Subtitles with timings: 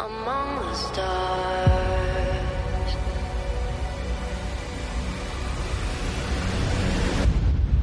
[0.00, 1.90] Among the stars.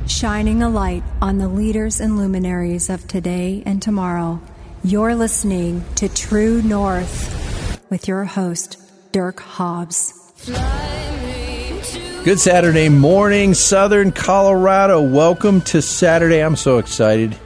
[0.08, 4.42] shining a light on the leaders and luminaries of today and tomorrow.
[4.84, 8.80] You're listening to True North with your host,
[9.12, 10.14] Dirk Hobbs.
[12.24, 15.02] Good Saturday morning, Southern Colorado.
[15.02, 16.40] Welcome to Saturday.
[16.40, 17.38] I'm so excited.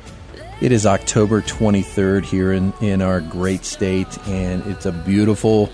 [0.61, 5.71] It is October 23rd here in, in our great state, and it's a beautiful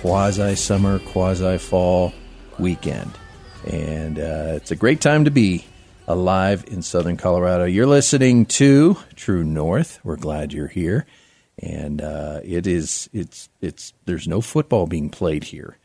[0.00, 2.12] quasi summer, quasi fall
[2.58, 3.12] weekend.
[3.64, 5.64] And uh, it's a great time to be
[6.08, 7.64] alive in Southern Colorado.
[7.64, 10.00] You're listening to True North.
[10.02, 11.06] We're glad you're here.
[11.60, 15.78] And uh, it is, it's, it's, there's no football being played here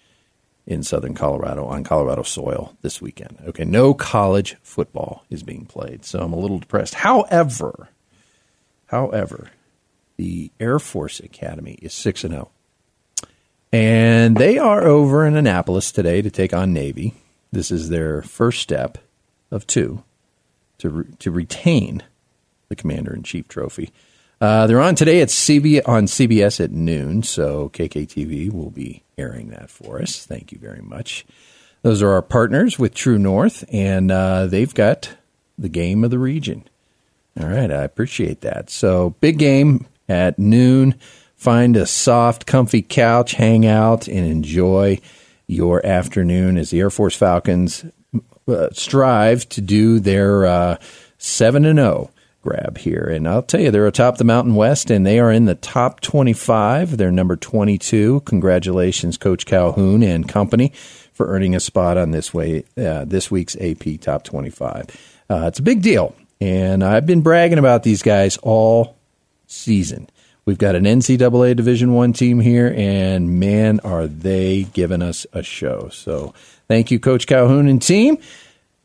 [0.65, 3.37] in southern Colorado on Colorado soil this weekend.
[3.49, 6.95] Okay, no college football is being played, so I'm a little depressed.
[6.95, 7.89] However,
[8.89, 9.49] however,
[10.17, 12.51] the Air Force Academy is 6 and 0.
[13.71, 17.13] And they are over in Annapolis today to take on Navy.
[17.51, 18.97] This is their first step
[19.51, 20.03] of two
[20.79, 22.03] to re- to retain
[22.67, 23.91] the Commander in Chief trophy.
[24.41, 29.49] Uh, they're on today at CB on CBS at noon, so KKTV will be airing
[29.49, 30.25] that for us.
[30.25, 31.25] Thank you very much.
[31.81, 35.15] Those are our partners with True North, and uh, they've got
[35.57, 36.67] the game of the region.
[37.39, 38.69] All right, I appreciate that.
[38.69, 40.95] So, big game at noon.
[41.35, 44.99] Find a soft, comfy couch, hang out, and enjoy
[45.47, 47.85] your afternoon as the Air Force Falcons
[48.47, 50.77] uh, strive to do their uh,
[51.17, 52.11] 7 and 0
[52.41, 53.03] grab here.
[53.03, 56.01] And I'll tell you, they're atop the Mountain West, and they are in the top
[56.01, 56.97] 25.
[56.97, 58.21] They're number 22.
[58.25, 60.73] Congratulations, Coach Calhoun and company,
[61.13, 64.87] for earning a spot on this way uh, this week's AP Top 25.
[65.29, 68.97] Uh, it's a big deal, and I've been bragging about these guys all
[69.47, 70.09] season.
[70.45, 75.43] We've got an NCAA Division One team here, and man, are they giving us a
[75.43, 75.89] show!
[75.91, 76.33] So,
[76.67, 78.17] thank you, Coach Calhoun and team.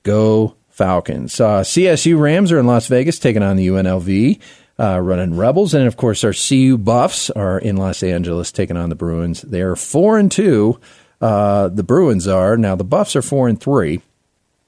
[0.03, 1.41] Go Falcons.
[1.41, 4.41] Uh, CSU Rams are in Las Vegas taking on the UNLV,
[4.79, 8.89] uh, running Rebels, and of course our CU Buffs are in Los Angeles taking on
[8.89, 9.43] the Bruins.
[9.43, 10.81] They are four and two.
[11.21, 12.75] Uh, the Bruins are now.
[12.75, 14.03] The Buffs are four and three.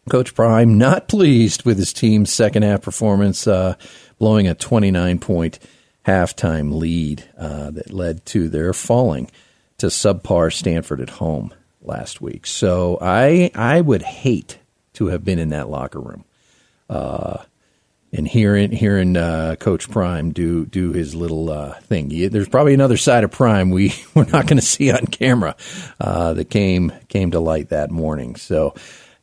[0.08, 3.74] Coach Prime not pleased with his team's second half performance, uh,
[4.18, 5.58] blowing a twenty nine point
[6.06, 9.30] halftime lead uh, that led to their falling
[9.78, 11.52] to subpar Stanford at home
[11.82, 12.46] last week.
[12.46, 14.58] So I I would hate
[14.94, 16.24] to have been in that locker room.
[16.88, 17.42] Uh,
[18.12, 22.08] and hearing hearing uh, Coach Prime do do his little uh, thing.
[22.30, 25.56] There's probably another side of Prime we we're not going to see on camera
[26.00, 28.36] uh, that came came to light that morning.
[28.36, 28.74] So.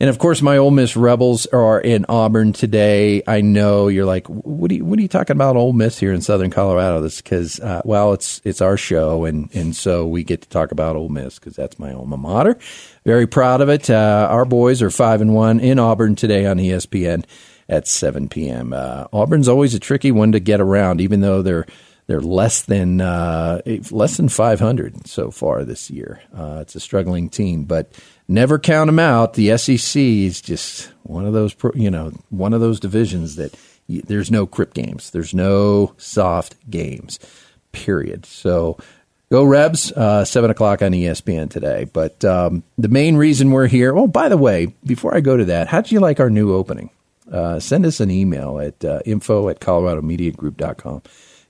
[0.03, 3.24] And of course, my Ole Miss Rebels are in Auburn today.
[3.25, 6.12] I know you're like, what are you, what are you talking about, Ole Miss here
[6.12, 7.00] in Southern Colorado?
[7.00, 10.74] That's because, uh, well, it's it's our show, and and so we get to talk
[10.74, 12.58] about Ole Miss because that's my alma mater.
[13.06, 13.90] Very proud of it.
[13.90, 17.24] Uh, our boys are five and one in Auburn today on ESPN
[17.70, 18.74] at 7 p.m.
[18.74, 21.66] Uh, Auburn's always a tricky one to get around, even though they're
[22.08, 26.22] they're less than uh, less than 500 so far this year.
[26.36, 27.91] Uh, it's a struggling team, but
[28.28, 29.34] never count them out.
[29.34, 33.53] The SEC is just one of those you know one of those divisions that
[33.88, 35.12] there's no crip games.
[35.12, 37.19] There's no soft games.
[37.72, 38.25] Period.
[38.25, 38.78] So
[39.34, 41.85] Go Rebs, uh, 7 o'clock on ESPN today.
[41.91, 45.46] But um, the main reason we're here, oh, by the way, before I go to
[45.46, 46.91] that, how do you like our new opening?
[47.31, 51.02] Uh, send us an email at uh, info at coloradomediagroup.com.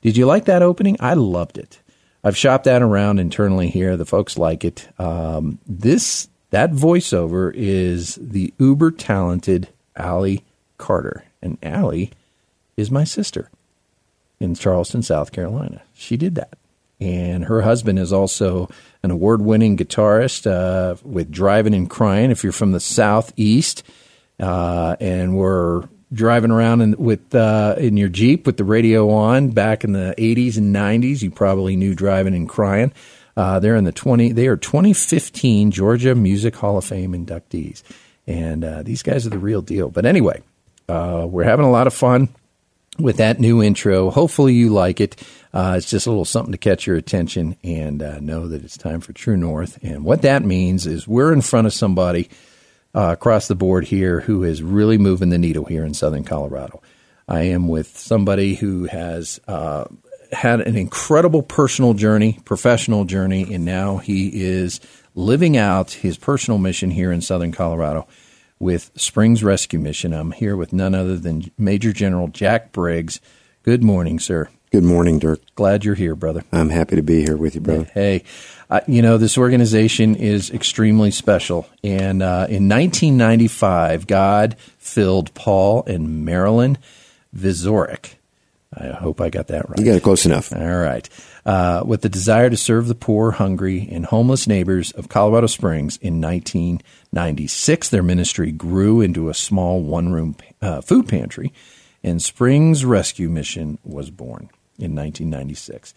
[0.04, 0.98] Did you like that opening?
[1.00, 1.80] I loved it.
[2.24, 3.98] I've shopped that around internally here.
[3.98, 4.88] The folks like it.
[5.00, 10.44] Um, this that voiceover is the uber talented Allie
[10.78, 12.12] Carter, and Allie
[12.78, 13.50] is my sister
[14.40, 15.82] in Charleston, South Carolina.
[15.96, 16.58] She did that
[17.04, 18.70] and her husband is also
[19.04, 22.32] an award-winning guitarist uh, with Drivin N Cryin.
[22.32, 23.84] If you're from the southeast,
[24.40, 29.50] uh, and we're driving around in, with uh, in your Jeep with the radio on
[29.50, 32.94] back in the 80s and 90s, you probably knew Drivin N Cryin.
[33.36, 34.32] Uh, they're in the 20.
[34.32, 37.82] They are 2015 Georgia Music Hall of Fame inductees,
[38.28, 39.90] and uh, these guys are the real deal.
[39.90, 40.44] But anyway,
[40.88, 42.30] uh, we're having a lot of fun
[43.00, 44.12] with that new intro.
[44.12, 45.16] Hopefully, you like it.
[45.52, 48.78] Uh, it's just a little something to catch your attention and uh, know that it's
[48.78, 49.80] time for True North.
[49.84, 52.30] And what that means is we're in front of somebody
[52.96, 56.82] uh, across the board here who is really moving the needle here in Southern Colorado.
[57.28, 59.86] I am with somebody who has uh,
[60.32, 64.80] had an incredible personal journey, professional journey, and now he is
[65.16, 68.08] living out his personal mission here in Southern Colorado
[68.60, 70.14] with Springs Rescue Mission.
[70.14, 73.20] I'm here with none other than Major General Jack Briggs.
[73.64, 74.50] Good morning, sir.
[74.74, 75.40] Good morning, Dirk.
[75.54, 76.44] Glad you're here, brother.
[76.52, 77.84] I'm happy to be here with you, brother.
[77.94, 78.24] Hey,
[78.72, 81.70] uh, you know, this organization is extremely special.
[81.84, 86.80] And uh, in 1995, God filled Paul and Marilyn
[87.38, 88.16] Vizorek.
[88.76, 89.78] I hope I got that right.
[89.78, 90.52] You got it close enough.
[90.52, 91.08] All right.
[91.46, 95.98] Uh, with the desire to serve the poor, hungry, and homeless neighbors of Colorado Springs
[95.98, 101.54] in 1996, their ministry grew into a small one room uh, food pantry,
[102.04, 105.94] and Springs Rescue Mission was born in 1996.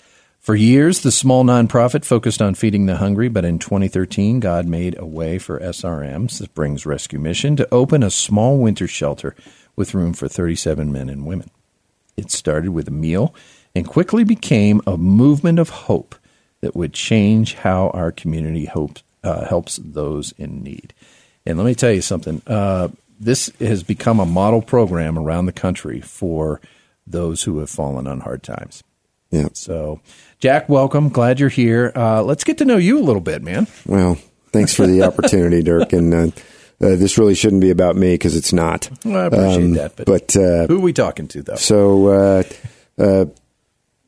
[0.47, 4.97] For years, the small nonprofit focused on feeding the hungry, but in 2013, God made
[4.97, 9.35] a way for SRM, Springs Rescue Mission, to open a small winter shelter
[9.75, 11.51] with room for 37 men and women.
[12.17, 13.35] It started with a meal
[13.75, 16.15] and quickly became a movement of hope
[16.61, 20.95] that would change how our community hope, uh, helps those in need.
[21.45, 22.41] And let me tell you something.
[22.47, 22.89] Uh,
[23.19, 26.61] this has become a model program around the country for
[27.07, 28.83] those who have fallen on hard times.
[29.31, 29.49] Yeah.
[29.53, 30.01] So,
[30.39, 31.09] Jack, welcome.
[31.09, 31.93] Glad you're here.
[31.95, 33.67] Uh, let's get to know you a little bit, man.
[33.85, 34.19] Well,
[34.53, 35.93] thanks for the opportunity, Dirk.
[35.93, 36.27] And uh,
[36.81, 38.89] uh, this really shouldn't be about me because it's not.
[39.05, 39.97] Well, I appreciate um, that.
[39.97, 41.57] But, but uh, who are we talking to, though?
[41.57, 42.43] So, uh,
[42.99, 43.27] uh,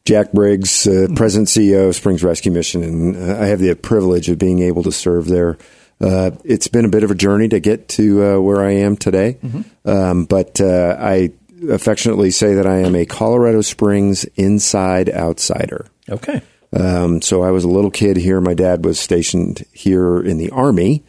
[0.09, 4.31] Jack Briggs, uh, President CEO of Springs Rescue Mission, and uh, I have the privilege
[4.31, 5.59] of being able to serve there.
[6.01, 8.97] Uh, it's been a bit of a journey to get to uh, where I am
[8.97, 9.87] today, mm-hmm.
[9.87, 11.33] um, but uh, I
[11.71, 15.87] affectionately say that I am a Colorado Springs inside outsider.
[16.09, 16.43] Okay.
[16.73, 18.41] Um, so I was a little kid here.
[18.41, 21.05] My dad was stationed here in the Army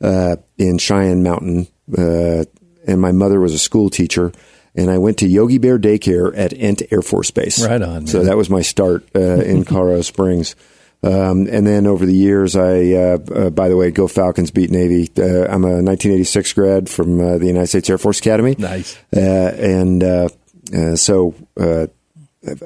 [0.00, 4.32] uh, in Cheyenne Mountain, and my mother was a school teacher
[4.74, 7.64] and I went to Yogi Bear Daycare at Ent Air Force Base.
[7.64, 7.92] Right on.
[7.92, 8.06] Man.
[8.06, 10.56] So that was my start uh, in Colorado Springs.
[11.04, 14.70] Um, and then over the years, I, uh, uh, by the way, go Falcons, beat
[14.70, 15.10] Navy.
[15.18, 18.56] Uh, I'm a 1986 grad from uh, the United States Air Force Academy.
[18.58, 18.96] Nice.
[19.14, 21.34] Uh, and so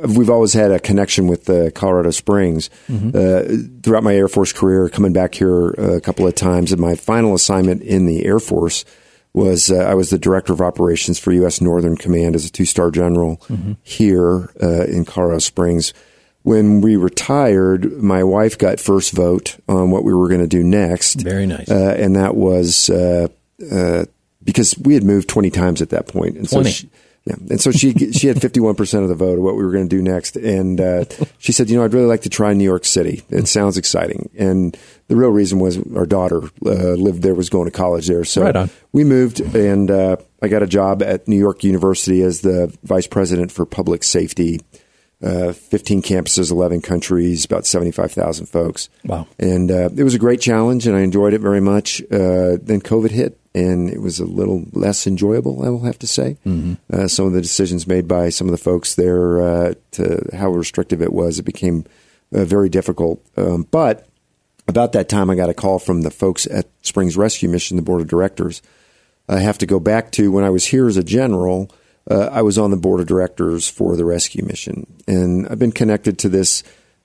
[0.06, 3.80] we've always had a connection with Colorado Springs mm-hmm.
[3.80, 4.88] throughout my Air Force career.
[4.88, 8.84] Coming back here a couple of times, and my final assignment in the Air Force
[9.32, 11.60] was uh, I was the director of operations for U.S.
[11.60, 13.72] Northern Command as a two star general mm-hmm.
[13.82, 15.92] here uh, in Colorado Springs.
[16.42, 20.62] When we retired, my wife got first vote on what we were going to do
[20.62, 21.20] next.
[21.20, 23.28] Very nice, uh, and that was uh,
[23.70, 24.04] uh,
[24.42, 26.64] because we had moved twenty times at that point, and 20.
[26.64, 26.90] so she,
[27.24, 29.64] yeah, and so she she had fifty one percent of the vote of what we
[29.64, 31.04] were going to do next, and uh,
[31.38, 33.22] she said, you know, I'd really like to try New York City.
[33.28, 34.74] It sounds exciting, and
[35.08, 38.42] the real reason was our daughter uh, lived there, was going to college there, so
[38.42, 42.74] right we moved, and uh, I got a job at New York University as the
[42.84, 44.60] vice president for public safety.
[45.20, 48.88] Uh, 15 campuses, 11 countries, about 75,000 folks.
[49.04, 49.26] Wow.
[49.36, 52.00] And uh, it was a great challenge, and I enjoyed it very much.
[52.02, 56.06] Uh, then COVID hit, and it was a little less enjoyable, I will have to
[56.06, 56.36] say.
[56.46, 56.74] Mm-hmm.
[56.92, 60.50] Uh, some of the decisions made by some of the folks there uh, to how
[60.50, 61.84] restrictive it was, it became
[62.32, 63.20] uh, very difficult.
[63.36, 64.06] Um, but
[64.68, 67.82] about that time, I got a call from the folks at Springs Rescue Mission, the
[67.82, 68.62] board of directors.
[69.28, 71.70] I have to go back to when I was here as a general.
[72.10, 75.72] Uh, I was on the board of directors for the rescue mission, and I've been
[75.72, 76.62] connected to this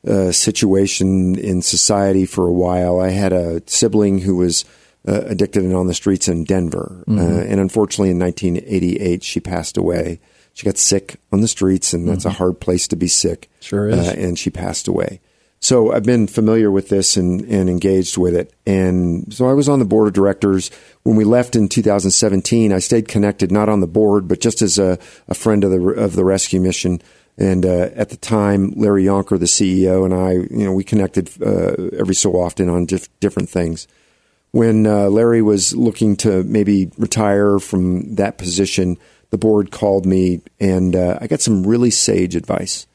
[0.07, 2.99] uh, situation in society for a while.
[2.99, 4.65] I had a sibling who was
[5.07, 7.03] uh, addicted and on the streets in Denver.
[7.07, 7.19] Mm-hmm.
[7.19, 10.19] Uh, and unfortunately, in 1988, she passed away.
[10.53, 12.35] She got sick on the streets, and that's mm-hmm.
[12.35, 13.49] a hard place to be sick.
[13.59, 14.07] Sure is.
[14.07, 15.19] Uh, and she passed away.
[15.63, 18.53] So I've been familiar with this and, and engaged with it.
[18.65, 20.69] And so I was on the board of directors.
[21.03, 24.77] When we left in 2017, I stayed connected, not on the board, but just as
[24.77, 27.01] a, a friend of the, of the rescue mission.
[27.37, 31.31] And uh, at the time, Larry Yonker, the CEO, and I, you know, we connected
[31.41, 33.87] uh, every so often on dif- different things
[34.53, 38.97] when uh, Larry was looking to maybe retire from that position,
[39.31, 42.85] the board called me and uh, I got some really sage advice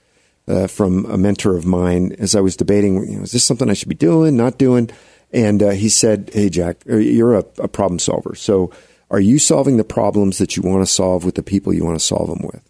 [0.49, 3.69] uh, from a mentor of mine as I was debating, you know, is this something
[3.69, 4.90] I should be doing, not doing?
[5.33, 8.35] And uh, he said, Hey, Jack, uh, you're a, a problem solver.
[8.35, 8.73] So
[9.11, 11.99] are you solving the problems that you want to solve with the people you want
[11.99, 12.62] to solve them with?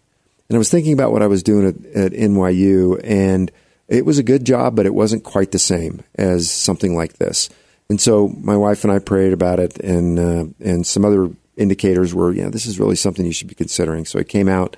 [0.49, 3.51] And I was thinking about what I was doing at, at NYU and
[3.89, 7.49] it was a good job, but it wasn't quite the same as something like this.
[7.89, 12.13] And so my wife and I prayed about it, and uh, and some other indicators
[12.13, 14.05] were, yeah, this is really something you should be considering.
[14.05, 14.77] So I came out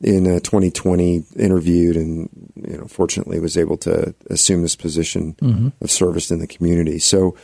[0.00, 5.36] in uh, 2020 interviewed and you know fortunately was able to assume this position
[5.80, 6.98] of service in the community.
[6.98, 7.36] So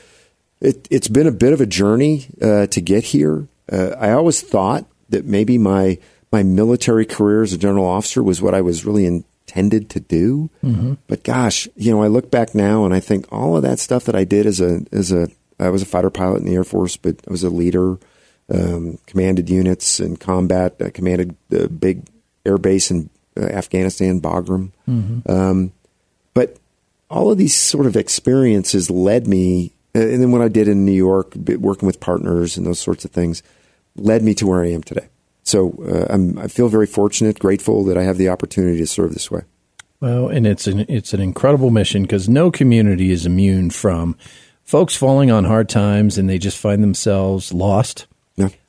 [0.61, 3.47] it, it's been a bit of a journey uh, to get here.
[3.71, 5.99] Uh, I always thought that maybe my
[6.33, 10.51] my military career as a general officer was what I was really intended to do.
[11.07, 14.05] But gosh, you know, I look back now and I think all of that stuff
[14.05, 16.65] that I did as a as a I was a fighter pilot in the Air
[16.65, 17.99] Force, but I was a leader,
[18.53, 22.07] um, commanded units in combat, I commanded the big
[22.47, 24.71] air base in uh, Afghanistan, Bagram.
[25.29, 25.73] Um,
[26.35, 26.57] but
[27.11, 30.85] all of these sort of experiences led me, uh, and then what I did in
[30.85, 33.43] New York, working with partners and those sorts of things,
[33.97, 35.09] led me to where I am today.
[35.43, 39.13] So uh, I'm, I feel very fortunate, grateful that I have the opportunity to serve
[39.13, 39.43] this way.
[40.01, 44.17] Well, and it's an it's an incredible mission because no community is immune from
[44.63, 48.07] folks falling on hard times and they just find themselves lost.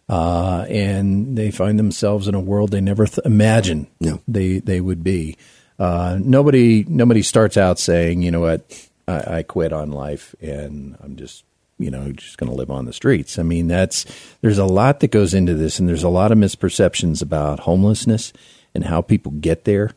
[0.09, 4.21] Uh, and they find themselves in a world they never th- imagined No.
[4.27, 5.35] they they would be.
[5.77, 10.95] Uh, nobody nobody starts out saying, you know what, I, I quit on life and
[11.01, 11.43] I'm just
[11.77, 13.37] you know just going to live on the streets.
[13.37, 14.05] I mean, that's
[14.41, 18.31] there's a lot that goes into this, and there's a lot of misperceptions about homelessness
[18.73, 19.91] and how people get there.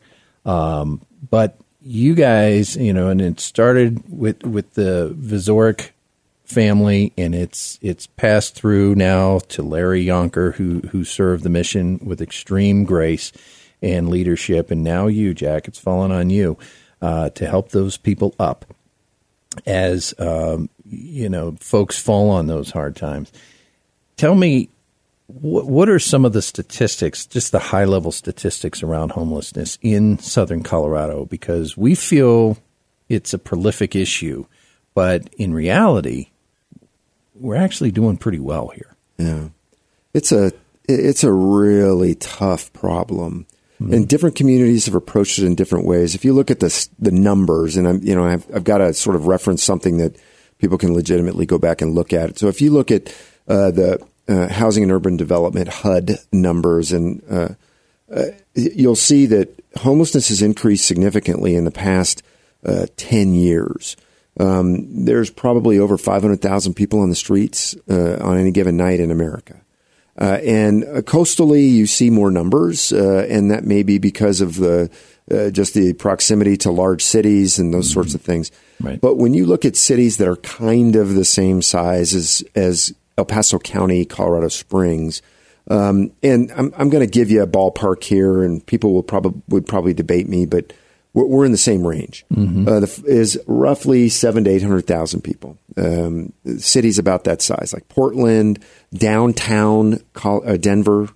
[0.45, 5.91] Um, but you guys, you know, and it started with with the Vizoric
[6.51, 11.99] family, and it's it's passed through now to Larry Yonker, who who served the mission
[12.03, 13.31] with extreme grace
[13.81, 15.67] and leadership, and now you, Jack.
[15.67, 16.57] It's fallen on you
[17.01, 18.65] uh, to help those people up
[19.65, 23.31] as um, you know folks fall on those hard times.
[24.17, 24.69] Tell me.
[25.27, 30.19] What, what are some of the statistics, just the high level statistics around homelessness in
[30.19, 31.23] southern Colorado?
[31.23, 32.57] Because we feel
[33.07, 34.45] it's a prolific issue,
[34.93, 36.30] but in reality,
[37.41, 38.95] we're actually doing pretty well here.
[39.17, 39.49] Yeah,
[40.13, 40.51] it's a
[40.87, 43.45] it's a really tough problem,
[43.79, 46.15] and different communities have approached it in different ways.
[46.15, 48.93] If you look at the the numbers, and I'm you know I've, I've got to
[48.93, 50.15] sort of reference something that
[50.59, 52.37] people can legitimately go back and look at.
[52.37, 53.09] So if you look at
[53.47, 57.49] uh, the uh, housing and urban development HUD numbers, and uh,
[58.13, 62.23] uh, you'll see that homelessness has increased significantly in the past
[62.65, 63.95] uh, 10 years.
[64.39, 69.11] Um, there's probably over 500,000 people on the streets uh, on any given night in
[69.11, 69.61] America.
[70.19, 74.57] Uh, and uh, coastally, you see more numbers, uh, and that may be because of
[74.57, 74.89] the
[75.31, 78.51] uh, just the proximity to large cities and those sorts of things.
[78.81, 78.99] Right.
[78.99, 82.93] But when you look at cities that are kind of the same size as as
[83.17, 85.21] El Paso County, Colorado Springs,
[85.69, 89.41] um, and I'm I'm going to give you a ballpark here, and people will probably
[89.47, 90.73] would probably debate me, but
[91.13, 92.25] we're, we're in the same range.
[92.67, 95.57] Uh, the, is roughly seven to eight hundred thousand people.
[95.77, 98.63] Um, cities about that size, like Portland,
[98.93, 101.09] downtown uh, Denver,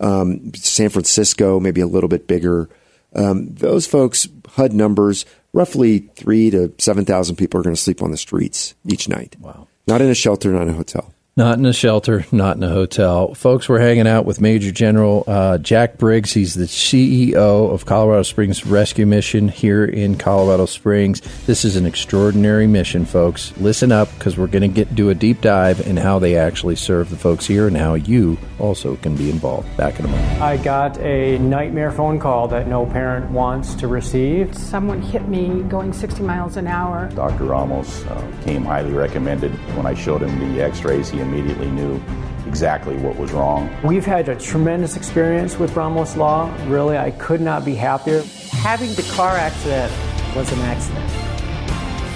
[0.00, 2.68] um, San Francisco, maybe a little bit bigger.
[3.14, 8.02] Um, those folks, HUD numbers, roughly three to seven thousand people are going to sleep
[8.02, 9.36] on the streets each night.
[9.38, 9.68] Wow.
[9.86, 11.12] Not in a shelter, not in a hotel.
[11.34, 13.32] Not in a shelter, not in a hotel.
[13.32, 16.34] Folks, we're hanging out with Major General uh, Jack Briggs.
[16.34, 21.22] He's the CEO of Colorado Springs Rescue Mission here in Colorado Springs.
[21.46, 23.56] This is an extraordinary mission, folks.
[23.56, 26.76] Listen up because we're going to get do a deep dive in how they actually
[26.76, 29.74] serve the folks here and how you also can be involved.
[29.78, 30.42] Back in a moment.
[30.42, 34.54] I got a nightmare phone call that no parent wants to receive.
[34.54, 37.08] Someone hit me going 60 miles an hour.
[37.14, 37.44] Dr.
[37.44, 39.52] Ramos uh, came highly recommended.
[39.78, 42.00] When I showed him the x rays, he immediately knew
[42.46, 43.70] exactly what was wrong.
[43.82, 46.54] We've had a tremendous experience with Ramos Law.
[46.66, 48.22] Really, I could not be happier.
[48.50, 49.92] Having the car accident
[50.36, 51.10] was an accident.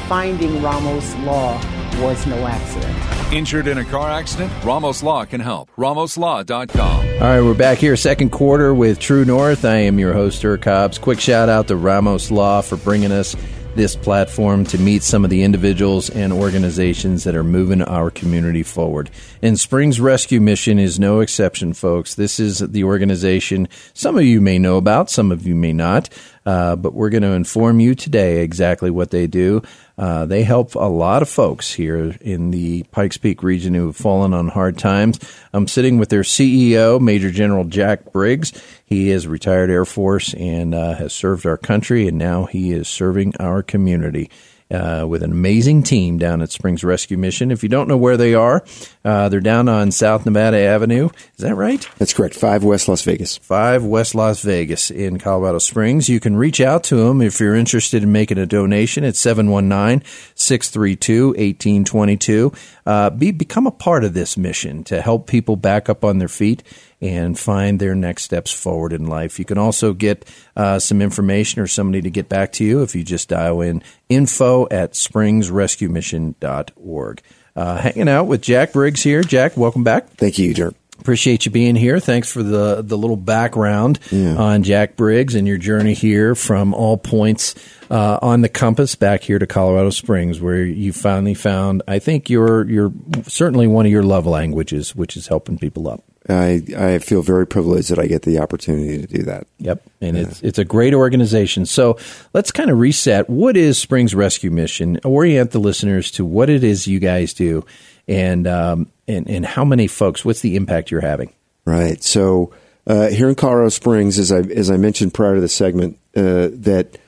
[0.09, 1.55] Finding Ramos Law
[2.01, 3.33] was no accident.
[3.33, 4.53] Injured in a car accident?
[4.65, 5.71] Ramos Law can help.
[5.77, 7.07] RamosLaw.com.
[7.07, 9.65] All right, we're back here, second quarter with True North.
[9.65, 10.99] I am your host, Dirk Hobbs.
[10.99, 13.35] Quick shout out to Ramos Law for bringing us
[13.77, 18.63] this platform to meet some of the individuals and organizations that are moving our community
[18.63, 19.11] forward.
[19.43, 22.15] And Springs Rescue Mission is no exception, folks.
[22.15, 26.09] This is the organization some of you may know about, some of you may not.
[26.47, 29.61] Uh, but we're going to inform you today exactly what they do.
[29.99, 33.97] Uh, they help a lot of folks here in the Pikes Peak region who have
[33.97, 35.19] fallen on hard times.
[35.53, 38.53] I'm sitting with their CEO, Major General Jack Briggs.
[38.85, 42.89] He is retired Air Force and uh, has served our country, and now he is
[42.89, 44.31] serving our community.
[44.69, 47.53] Uh, with an amazing team down at Springs Rescue Mission.
[47.53, 48.65] If you don't know where they are,
[49.05, 51.09] uh, they're down on South Nevada Avenue.
[51.37, 51.89] Is that right?
[51.99, 52.35] That's correct.
[52.35, 53.37] Five West Las Vegas.
[53.37, 56.09] 5 West Las Vegas in Colorado Springs.
[56.09, 60.05] You can reach out to them if you're interested in making a donation at 719
[60.35, 62.53] 632 1822.
[62.85, 66.27] Uh, Be Become a part of this mission to help people back up on their
[66.27, 66.65] feet
[67.01, 69.39] and find their next steps forward in life.
[69.39, 72.95] You can also get uh, some information or somebody to get back to you if
[72.95, 77.23] you just dial in info at springsrescuemission.org.
[77.55, 79.23] Uh, hanging out with Jack Briggs here.
[79.23, 80.09] Jack, welcome back.
[80.11, 80.75] Thank you, Dirk.
[80.99, 82.01] Appreciate you being here.
[82.01, 84.35] Thanks for the the little background yeah.
[84.35, 87.55] on Jack Briggs and your journey here from all points
[87.91, 91.83] uh, on the compass back here to Colorado Springs, where you finally found.
[91.87, 92.93] I think you're you're
[93.25, 96.03] certainly one of your love languages, which is helping people up.
[96.29, 99.47] I, I feel very privileged that I get the opportunity to do that.
[99.59, 100.23] Yep, and yeah.
[100.25, 101.67] it's it's a great organization.
[101.67, 101.99] So
[102.35, 103.31] let's kind of reset.
[103.31, 104.99] What is Springs Rescue Mission?
[105.05, 107.65] Orient the listeners to what it is you guys do,
[108.09, 110.25] and um, and and how many folks?
[110.25, 111.33] What's the impact you're having?
[111.65, 112.03] Right.
[112.03, 112.53] So
[112.87, 116.49] uh, here in Colorado Springs, as I as I mentioned prior to the segment, uh,
[116.53, 116.99] that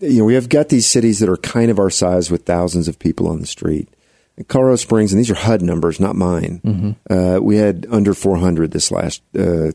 [0.00, 2.88] you know we have got these cities that are kind of our size with thousands
[2.88, 3.88] of people on the street.
[4.48, 6.60] Colorado Springs, and these are HUD numbers, not mine.
[6.64, 7.12] Mm-hmm.
[7.12, 9.70] Uh, we had under 400 this last uh,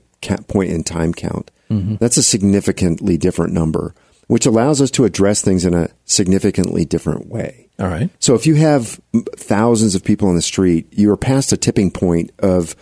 [0.48, 1.50] point in time count.
[1.70, 1.96] Mm-hmm.
[1.96, 3.96] That's a significantly different number,
[4.28, 7.70] which allows us to address things in a significantly different way.
[7.80, 8.10] All right.
[8.20, 9.00] So if you have
[9.38, 12.76] thousands of people on the street, you are past a tipping point of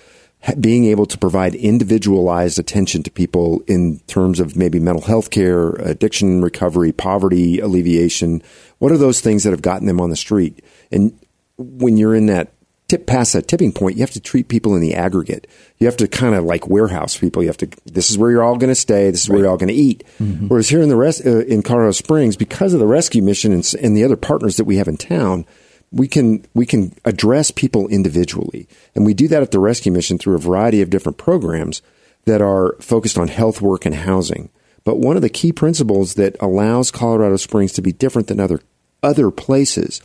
[0.59, 5.71] being able to provide individualized attention to people in terms of maybe mental health care,
[5.73, 8.41] addiction recovery, poverty alleviation.
[8.79, 10.63] What are those things that have gotten them on the street?
[10.91, 11.19] And
[11.57, 12.53] when you're in that
[12.87, 15.47] tip past that tipping point, you have to treat people in the aggregate.
[15.77, 17.43] You have to kind of like warehouse people.
[17.43, 17.69] You have to.
[17.85, 19.11] This is where you're all going to stay.
[19.11, 19.35] This is right.
[19.35, 20.03] where you're all going to eat.
[20.19, 20.47] Mm-hmm.
[20.47, 23.73] Whereas here in the rest uh, in Colorado Springs, because of the rescue mission and,
[23.81, 25.45] and the other partners that we have in town,
[25.91, 30.17] we can we can address people individually, and we do that at the rescue mission
[30.17, 31.81] through a variety of different programs
[32.25, 34.49] that are focused on health, work, and housing.
[34.83, 38.61] But one of the key principles that allows Colorado Springs to be different than other
[39.03, 40.01] other places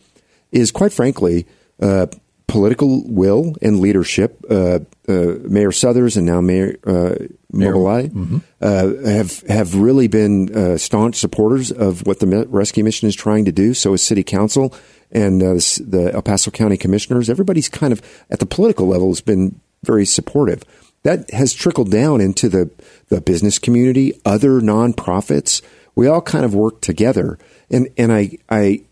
[0.53, 1.47] is quite frankly
[1.81, 2.07] uh,
[2.47, 4.45] political will and leadership.
[4.49, 7.15] Uh, uh, Mayor Suthers and now Mayor uh,
[7.53, 8.39] Mobolade mm-hmm.
[8.61, 13.47] Uh, have have really been uh, staunch supporters of what the rescue mission is trying
[13.47, 13.75] to do.
[13.75, 14.75] So is City Council
[15.11, 17.29] and uh, the El Paso County Commissioners.
[17.29, 20.63] Everybody's kind of at the political level has been very supportive.
[21.03, 22.71] That has trickled down into the
[23.09, 25.63] the business community, other nonprofits.
[25.95, 27.39] We all kind of work together,
[27.71, 28.83] and and I I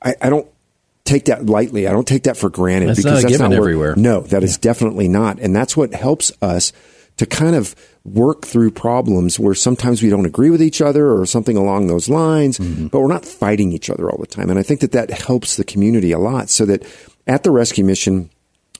[0.00, 0.48] I, I don't
[1.04, 1.86] take that lightly.
[1.86, 3.94] I don't take that for granted that's because not that's not everywhere.
[3.96, 4.46] No, that yeah.
[4.46, 6.72] is definitely not, and that's what helps us
[7.16, 11.24] to kind of work through problems where sometimes we don't agree with each other or
[11.24, 12.88] something along those lines, mm-hmm.
[12.88, 14.50] but we're not fighting each other all the time.
[14.50, 16.84] And I think that that helps the community a lot so that
[17.26, 18.30] at the rescue mission,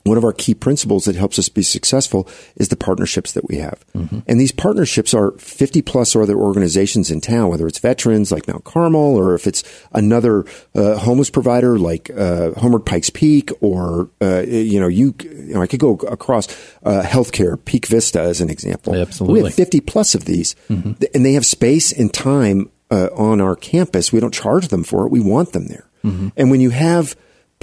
[0.05, 3.57] one of our key principles that helps us be successful is the partnerships that we
[3.57, 3.83] have.
[3.95, 4.19] Mm-hmm.
[4.27, 8.63] And these partnerships are 50 plus other organizations in town, whether it's veterans like Mount
[8.63, 9.63] Carmel or if it's
[9.93, 15.55] another uh, homeless provider like uh, Homeward Pikes Peak or, uh, you, know, you, you
[15.55, 16.47] know, I could go across
[16.83, 18.93] uh, healthcare, Peak Vista as an example.
[18.93, 19.41] Absolutely.
[19.41, 21.03] We have 50 plus of these mm-hmm.
[21.15, 24.13] and they have space and time uh, on our campus.
[24.13, 25.11] We don't charge them for it.
[25.11, 25.89] We want them there.
[26.03, 26.27] Mm-hmm.
[26.37, 27.15] And when you have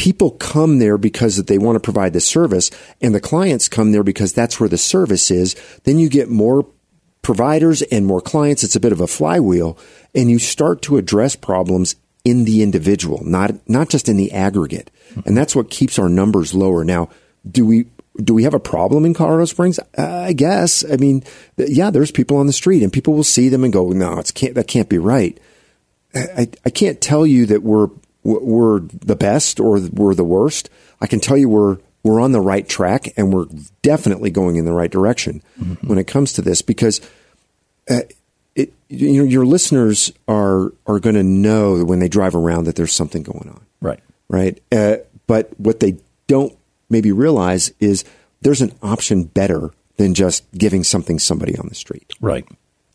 [0.03, 4.03] people come there because they want to provide the service and the clients come there
[4.03, 6.67] because that's where the service is, then you get more
[7.23, 8.65] providers and more clients.
[8.65, 9.79] It's a bit of a flywheel
[10.13, 14.91] and you start to address problems in the individual, not, not just in the aggregate.
[15.25, 16.83] And that's what keeps our numbers lower.
[16.85, 17.09] Now,
[17.49, 17.87] do we,
[18.17, 19.79] do we have a problem in Colorado Springs?
[19.97, 20.85] Uh, I guess.
[20.85, 21.23] I mean,
[21.57, 24.33] yeah, there's people on the street and people will see them and go, no, it's
[24.33, 25.39] can't, that can't be right.
[26.13, 27.89] I, I can't tell you that we're
[28.25, 30.71] we're the best or we're the worst.
[31.01, 33.47] I can tell you we're we're on the right track and we're
[33.83, 35.87] definitely going in the right direction mm-hmm.
[35.87, 37.01] when it comes to this because
[37.89, 38.01] uh,
[38.55, 42.77] it, you know your listeners are are going to know when they drive around that
[42.77, 43.65] there's something going on.
[43.81, 44.01] Right.
[44.29, 44.63] Right.
[44.71, 46.57] Uh, but what they don't
[46.89, 48.05] maybe realize is
[48.43, 52.13] there's an option better than just giving something somebody on the street.
[52.21, 52.47] Right.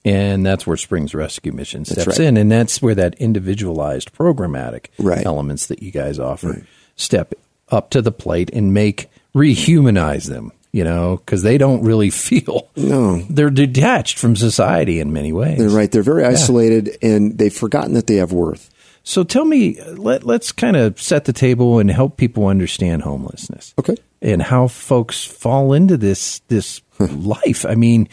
[0.08, 2.20] And that's where Springs Rescue Mission steps right.
[2.20, 2.38] in.
[2.38, 5.26] And that's where that individualized programmatic right.
[5.26, 6.64] elements that you guys offer right.
[6.96, 7.34] step
[7.70, 12.70] up to the plate and make rehumanize them, you know, because they don't really feel.
[12.76, 13.18] No.
[13.30, 15.58] They're detached from society in many ways.
[15.58, 15.92] They're right.
[15.92, 17.10] They're very isolated yeah.
[17.10, 18.70] and they've forgotten that they have worth.
[19.04, 23.74] So tell me, let, let's kind of set the table and help people understand homelessness.
[23.80, 23.96] Okay.
[24.22, 27.66] And how folks fall into this this life.
[27.66, 28.10] I mean,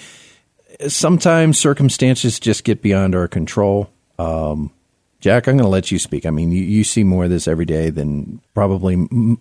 [0.88, 3.90] sometimes circumstances just get beyond our control.
[4.18, 4.70] Um,
[5.20, 6.26] Jack, I'm going to let you speak.
[6.26, 9.38] I mean, you, you, see more of this every day than probably m-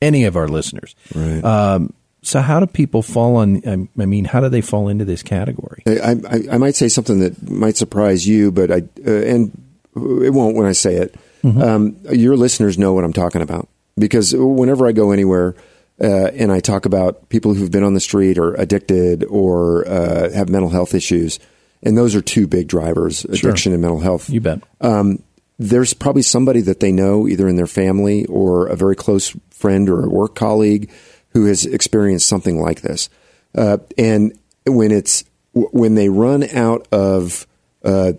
[0.00, 0.94] any of our listeners.
[1.14, 1.42] Right.
[1.42, 3.62] Um, so, how do people fall on?
[3.66, 5.82] I mean, how do they fall into this category?
[5.86, 9.58] I, I, I might say something that might surprise you, but I uh, and
[9.96, 11.14] it won't when I say it.
[11.42, 11.60] Mm-hmm.
[11.60, 13.68] Um, your listeners know what I'm talking about
[13.98, 15.56] because whenever I go anywhere,
[16.02, 20.32] uh, and I talk about people who've been on the street or addicted or uh,
[20.32, 21.38] have mental health issues,
[21.82, 24.28] and those are two big drivers: addiction and mental health.
[24.28, 24.62] You bet.
[24.80, 25.22] Um,
[25.58, 29.88] there's probably somebody that they know, either in their family or a very close friend
[29.88, 30.90] or a work colleague,
[31.30, 33.08] who has experienced something like this.
[33.54, 34.36] Uh, and
[34.66, 37.46] when it's when they run out of
[37.84, 38.14] uh,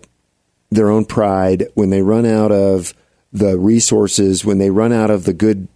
[0.70, 2.94] their own pride, when they run out of
[3.32, 5.68] the resources, when they run out of the good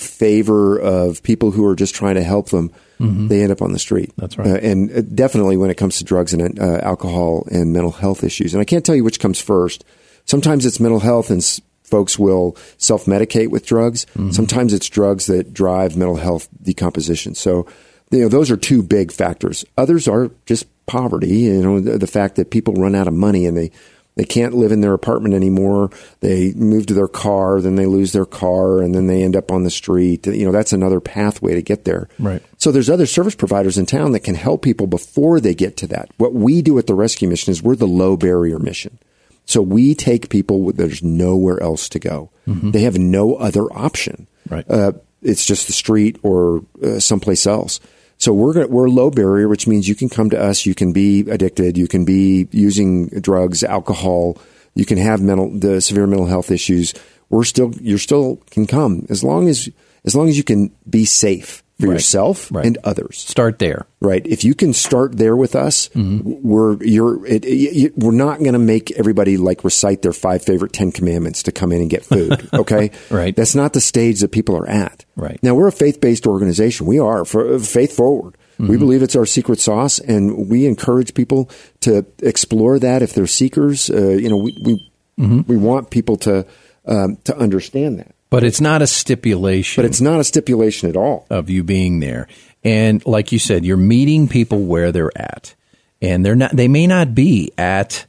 [0.00, 3.28] favor of people who are just trying to help them, Mhm.
[3.28, 4.12] they end up on the street.
[4.16, 4.46] That's right.
[4.48, 8.22] Uh, and uh, definitely when it comes to drugs and uh, alcohol and mental health
[8.24, 8.52] issues.
[8.54, 9.84] And I can't tell you which comes first.
[10.26, 14.04] Sometimes it's mental health and s- folks will self medicate with drugs.
[14.16, 14.30] Mm-hmm.
[14.32, 17.34] Sometimes it's drugs that drive mental health decomposition.
[17.34, 17.66] So,
[18.10, 19.64] you know, those are two big factors.
[19.78, 23.46] Others are just poverty, you know, the, the fact that people run out of money
[23.46, 23.70] and they,
[24.20, 25.88] they can't live in their apartment anymore.
[26.20, 29.50] They move to their car, then they lose their car, and then they end up
[29.50, 30.26] on the street.
[30.26, 32.06] You know, that's another pathway to get there.
[32.18, 32.42] Right.
[32.58, 35.86] So there's other service providers in town that can help people before they get to
[35.86, 36.10] that.
[36.18, 38.98] What we do at the rescue mission is we're the low barrier mission.
[39.46, 42.28] So we take people where there's nowhere else to go.
[42.46, 42.72] Mhm.
[42.72, 44.26] They have no other option.
[44.50, 44.66] Right.
[44.70, 47.80] Uh, it's just the street or uh, someplace else.
[48.20, 50.66] So we're gonna, we're low barrier, which means you can come to us.
[50.66, 51.78] You can be addicted.
[51.78, 54.36] You can be using drugs, alcohol.
[54.74, 56.92] You can have mental the severe mental health issues.
[57.30, 59.70] We're still you're still can come as long as
[60.04, 61.94] as long as you can be safe for Right.
[61.94, 62.66] yourself Right.
[62.66, 63.18] and others.
[63.18, 63.86] Start there.
[64.00, 64.24] Right.
[64.26, 68.58] If you can start there with us, we're you're it, it, we're not going to
[68.58, 72.48] make everybody like recite their five favorite Ten Commandments to come in and get food.
[72.52, 72.90] Okay.
[73.10, 73.34] Right.
[73.34, 75.04] That's not the stage that people are at.
[75.16, 75.38] Right.
[75.42, 76.86] Now we're a faith based organization.
[76.86, 78.36] We are for faith forward.
[78.58, 78.78] We Mhm.
[78.78, 81.48] believe it's our secret sauce, and we encourage people
[81.80, 83.88] to explore that if they're seekers.
[83.88, 85.48] Uh, you know, we we, Mhm.
[85.48, 86.44] we want people to
[86.86, 88.14] um, to understand that.
[88.30, 89.82] But it's not a stipulation.
[89.82, 92.28] But it's not a stipulation at all of you being there.
[92.62, 95.54] And like you said, you're meeting people where they're at,
[96.00, 96.54] and they're not.
[96.54, 98.06] They may not be at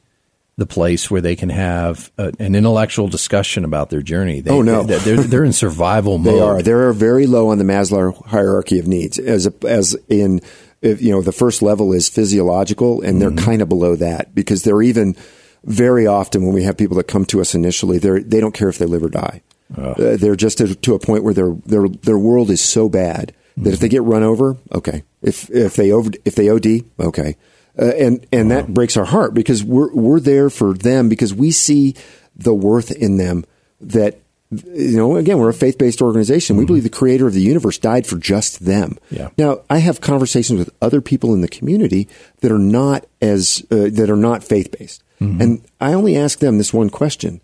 [0.56, 4.40] the place where they can have a, an intellectual discussion about their journey.
[4.40, 4.82] They, Oh, no.
[4.82, 6.34] they, they're they're in survival mode.
[6.34, 6.62] They are.
[6.62, 9.18] They're very low on the Maslow hierarchy of needs.
[9.18, 10.40] As a, as in,
[10.82, 13.44] if, you know, the first level is physiological, and they're mm-hmm.
[13.44, 15.16] kind of below that because they're even
[15.64, 18.68] very often when we have people that come to us initially, they they don't care
[18.68, 19.42] if they live or die.
[19.76, 23.32] Uh, they're just to, to a point where their their their world is so bad
[23.56, 25.02] that if they get run over, okay.
[25.20, 27.36] If if they over if they OD, okay.
[27.78, 31.50] Uh, and and that breaks our heart because we're we're there for them because we
[31.50, 31.94] see
[32.36, 33.44] the worth in them
[33.80, 34.18] that
[34.50, 36.56] you know again we're a faith-based organization.
[36.56, 38.98] We believe the creator of the universe died for just them.
[39.10, 39.30] Yeah.
[39.38, 42.08] now i have conversations with other people in the community
[42.40, 45.02] that are not as uh, that are not faith-based.
[45.20, 47.40] And i only ask them this one question.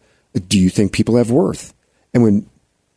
[0.49, 1.73] Do you think people have worth
[2.14, 2.47] and when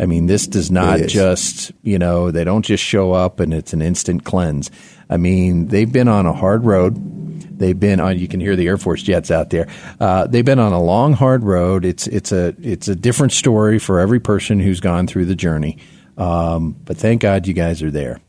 [0.00, 3.72] I mean, this does not just, you know, they don't just show up and it's
[3.72, 4.70] an instant cleanse.
[5.08, 6.96] I mean, they've been on a hard road.
[7.58, 8.18] They've been on.
[8.18, 9.68] You can hear the Air Force jets out there.
[10.00, 11.84] Uh, they've been on a long, hard road.
[11.84, 15.78] It's it's a it's a different story for every person who's gone through the journey.
[16.16, 18.20] Um, but thank God you guys are there.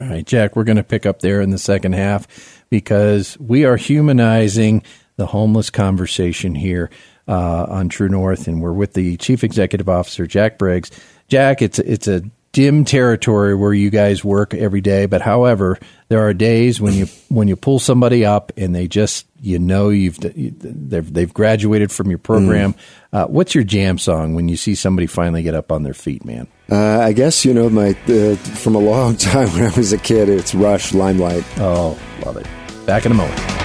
[0.00, 3.64] All right, Jack, we're going to pick up there in the second half because we
[3.64, 4.82] are humanizing
[5.16, 6.90] the homeless conversation here
[7.28, 10.90] uh, on True North, and we're with the Chief Executive Officer, Jack Briggs.
[11.28, 16.20] Jack, it's it's a dim territory where you guys work every day, but however, there
[16.26, 20.18] are days when you when you pull somebody up and they just you know you've
[20.20, 22.74] they've they've graduated from your program.
[23.12, 26.24] Uh, what's your jam song when you see somebody finally get up on their feet,
[26.24, 26.46] man?
[26.70, 29.98] Uh, I guess you know my uh, from a long time when I was a
[29.98, 30.28] kid.
[30.28, 31.44] It's Rush, Limelight.
[31.58, 32.46] Oh, love it.
[32.86, 33.61] Back in a moment.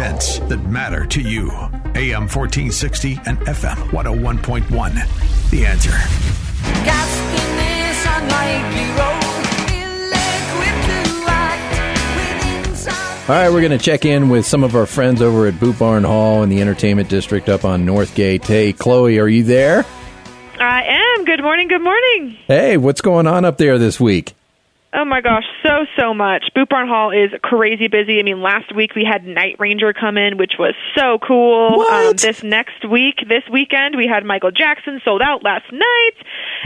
[0.00, 1.50] Events that matter to you.
[1.94, 5.50] AM 1460 and FM 101.1.
[5.50, 5.92] The answer.
[13.28, 15.78] All right, we're going to check in with some of our friends over at Boot
[15.78, 18.44] Barn Hall in the Entertainment District up on Northgate.
[18.44, 19.84] Hey, Chloe, are you there?
[20.58, 21.26] I am.
[21.26, 21.68] Good morning.
[21.68, 22.38] Good morning.
[22.46, 24.34] Hey, what's going on up there this week?
[24.92, 26.46] Oh my gosh, so so much.
[26.52, 28.18] Boot Barn Hall is crazy busy.
[28.18, 31.80] I mean, last week we had Night Ranger come in, which was so cool.
[31.82, 36.16] Um, this next week, this weekend, we had Michael Jackson sold out last night,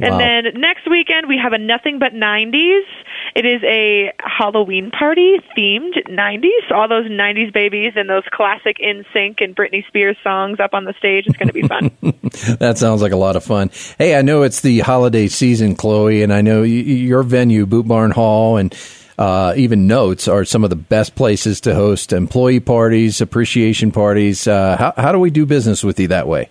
[0.01, 0.19] and Wow.
[0.19, 2.85] then next weekend we have a Nothing But '90s.
[3.35, 6.71] It is a Halloween party themed '90s.
[6.71, 10.95] All those '90s babies and those classic NSYNC and Britney Spears songs up on the
[10.99, 11.27] stage.
[11.27, 11.91] It's going to be fun.
[12.59, 13.71] that sounds like a lot of fun.
[13.99, 18.13] Hey, I know it's the holiday season, Chloe, and I know your venue, Boot Barn
[18.13, 18.73] Hall, and
[19.19, 24.47] uh, even Notes are some of the best places to host employee parties, appreciation parties.
[24.47, 26.51] Uh, how, how do we do business with you that way?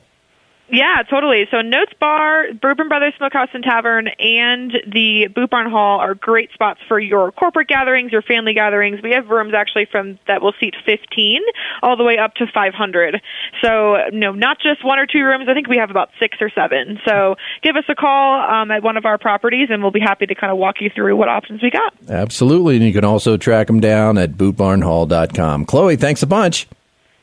[0.73, 1.45] Yeah, totally.
[1.51, 6.51] So Notes Bar, Bourbon Brothers Smokehouse and Tavern, and the Boot Barn Hall are great
[6.51, 8.99] spots for your corporate gatherings, your family gatherings.
[9.03, 11.41] We have rooms actually from that will seat 15
[11.83, 13.21] all the way up to 500.
[13.61, 15.45] So, you know, not just one or two rooms.
[15.47, 16.99] I think we have about six or seven.
[17.05, 20.25] So give us a call um, at one of our properties, and we'll be happy
[20.25, 21.93] to kind of walk you through what options we got.
[22.09, 22.77] Absolutely.
[22.77, 25.65] And you can also track them down at bootbarnhall.com.
[25.65, 26.67] Chloe, thanks a bunch.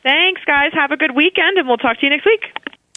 [0.03, 0.71] Thanks, guys.
[0.73, 2.41] Have a good weekend, and we'll talk to you next week.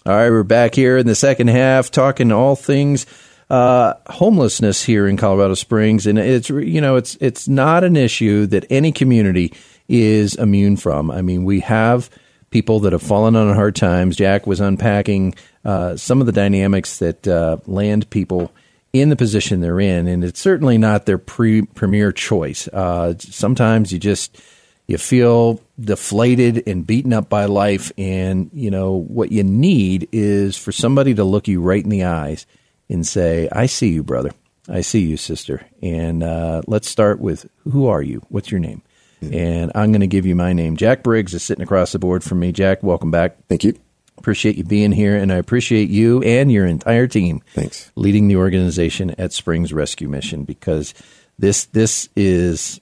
[0.06, 3.06] All right, we're back here in the second half talking all things
[3.48, 8.44] uh, homelessness here in Colorado Springs, and it's you know it's it's not an issue
[8.48, 9.54] that any community
[9.88, 11.10] is immune from.
[11.10, 12.10] I mean, we have
[12.50, 14.16] people that have fallen on hard times.
[14.16, 18.52] Jack was unpacking uh, some of the dynamics that uh, land people
[18.92, 22.68] in the position they're in, and it's certainly not their pre- premier choice.
[22.68, 24.38] Uh, sometimes you just
[24.86, 30.56] you feel deflated and beaten up by life and you know what you need is
[30.56, 32.46] for somebody to look you right in the eyes
[32.88, 34.30] and say i see you brother.
[34.68, 35.66] I see you sister.
[35.82, 38.22] And uh, let's start with who are you?
[38.28, 38.82] What's your name?
[39.20, 40.76] And i'm going to give you my name.
[40.76, 42.52] Jack briggs is sitting across the board from me.
[42.52, 43.36] Jack welcome back.
[43.48, 43.74] Thank you.
[44.18, 47.90] Appreciate you being here and i appreciate you and your entire team thanks.
[47.94, 50.94] leading the organization at springs rescue mission because
[51.38, 52.80] this this is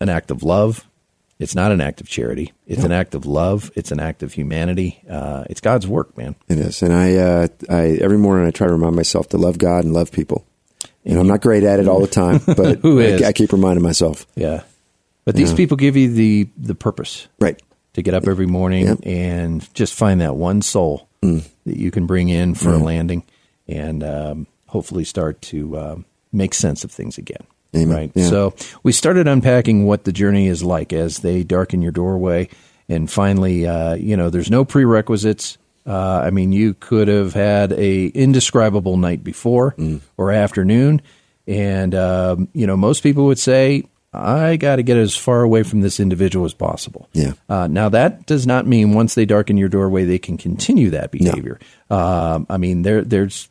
[0.00, 0.86] an act of love
[1.42, 2.52] it's not an act of charity.
[2.66, 3.70] It's an act of love.
[3.74, 5.02] It's an act of humanity.
[5.08, 6.34] Uh, it's God's work, man.
[6.48, 9.58] It is, and I, uh, I every morning I try to remind myself to love
[9.58, 10.46] God and love people.
[11.04, 13.24] And I'm not great at it all the time, but Who I.
[13.26, 14.26] I keep reminding myself.
[14.36, 14.62] Yeah,
[15.24, 17.60] but these people give you the the purpose, right,
[17.94, 21.44] to get up every morning and just find that one soul Mm.
[21.66, 23.22] that you can bring in for a landing,
[23.68, 27.46] and um, hopefully start to um, make sense of things again.
[27.74, 27.96] Amen.
[27.96, 28.12] Right.
[28.14, 28.28] Yeah.
[28.28, 32.48] So we started unpacking what the journey is like as they darken your doorway,
[32.88, 35.56] and finally, uh, you know, there's no prerequisites.
[35.86, 40.00] Uh, I mean, you could have had a indescribable night before Mm.
[40.16, 41.00] or afternoon,
[41.46, 45.62] and um, you know, most people would say, "I got to get as far away
[45.64, 47.32] from this individual as possible." Yeah.
[47.48, 51.10] Uh, now that does not mean once they darken your doorway, they can continue that
[51.10, 51.58] behavior.
[51.90, 53.48] Um, I mean, there, there's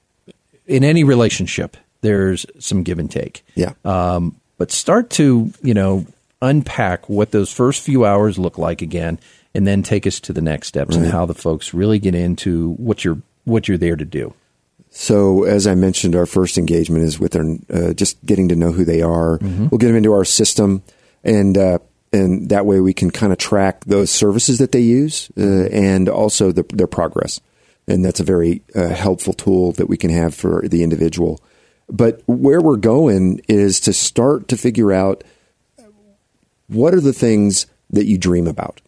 [0.68, 3.46] in any relationship, there's some give and take.
[3.56, 3.74] Yeah.
[3.86, 6.06] Um, but start to you know
[6.42, 9.20] unpack what those first few hours look like again,
[9.54, 12.74] and then take us to the next steps and how the folks really get into
[12.74, 14.34] what you're what you're there to do.
[14.94, 18.72] So, as I mentioned, our first engagement is with their uh, just getting to know
[18.72, 19.38] who they are.
[19.40, 19.68] Mm-hmm.
[19.70, 20.84] We'll get them into our system,
[21.24, 21.80] and uh,
[22.12, 26.10] and that way we can kind of track those services that they use uh, and
[26.10, 27.40] also the, their progress.
[27.88, 31.40] And that's a very uh, helpful tool that we can have for the individual.
[31.92, 35.24] But where we're going is to start to figure out
[36.68, 38.80] what are the things that you dream about,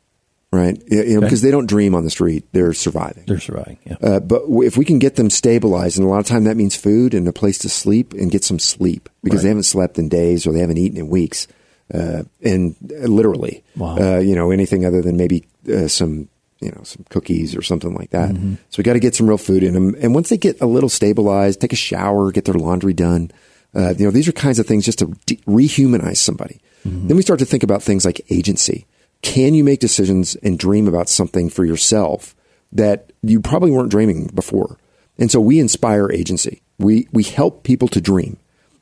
[0.51, 0.81] right?
[0.89, 1.25] You know, Okay.
[1.25, 3.25] because they don't dream on the street; they're surviving.
[3.27, 3.77] They're surviving.
[3.85, 3.97] Yeah.
[4.01, 6.75] Uh, but if we can get them stabilized, and a lot of time that means
[6.75, 9.43] food and a place to sleep and get some sleep because Right.
[9.43, 11.47] they haven't slept in days or they haven't eaten in weeks,
[11.93, 13.97] uh, and uh, literally, Wow.
[13.97, 16.29] uh, you know, anything other than maybe uh, some,
[16.63, 18.31] you know, some cookies or something like that.
[18.31, 18.55] Mm-hmm.
[18.69, 20.65] So we got to get some real food in them, and once they get a
[20.65, 23.31] little stabilized, take a shower, get their laundry done.
[23.75, 26.61] Uh, you know, these are kinds of things just to de- rehumanize somebody.
[26.85, 27.07] Mm-hmm.
[27.07, 28.85] Then we start to think about things like agency.
[29.21, 32.35] Can you make decisions and dream about something for yourself
[32.71, 34.77] that you probably weren't dreaming before?
[35.17, 36.61] And so we inspire agency.
[36.77, 38.37] We we help people to dream,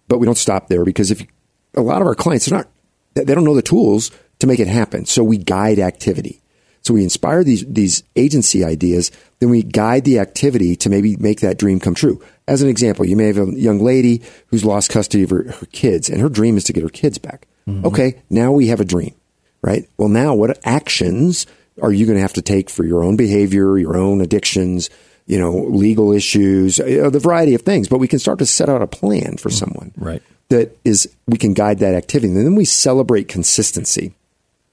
[0.07, 1.27] but we don't stop there because if you,
[1.75, 2.67] a lot of our clients are not
[3.13, 5.05] they don't know the tools to make it happen.
[5.05, 6.40] So we guide activity.
[6.81, 11.41] So we inspire these these agency ideas, then we guide the activity to maybe make
[11.41, 12.21] that dream come true.
[12.47, 15.65] As an example, you may have a young lady who's lost custody of her, her
[15.67, 17.47] kids, and her dream is to get her kids back.
[17.67, 17.85] Mm-hmm.
[17.85, 19.13] Okay, now we have a dream,
[19.61, 19.87] right?
[19.97, 21.45] Well, now what actions
[21.81, 24.89] are you going to have to take for your own behavior, your own addictions,
[25.27, 27.87] you know, legal issues, uh, the variety of things?
[27.87, 30.21] But we can start to set out a plan for someone, Right.
[30.49, 34.13] that is we can guide that activity and then we celebrate consistency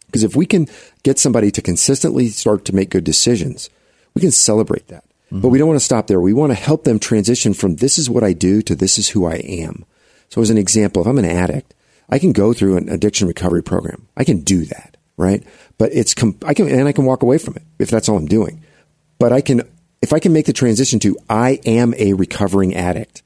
[0.09, 0.67] because if we can
[1.03, 3.71] get somebody to consistently start to make good decisions
[4.15, 5.05] we can celebrate that.
[5.27, 5.43] Mm-hmm.
[5.43, 6.21] But we don't want to stop there.
[6.21, 9.11] We want to help them transition from this is what i do to this is
[9.11, 9.85] who i am.
[10.29, 11.75] So as an example if i'm an addict
[12.09, 14.09] i can go through an addiction recovery program.
[14.17, 15.43] I can do that right?
[15.79, 18.17] But it's com- i can and i can walk away from it if that's all
[18.17, 18.63] i'm doing.
[19.19, 19.63] But i can
[20.01, 23.23] if i can make the transition to i am a recovering addict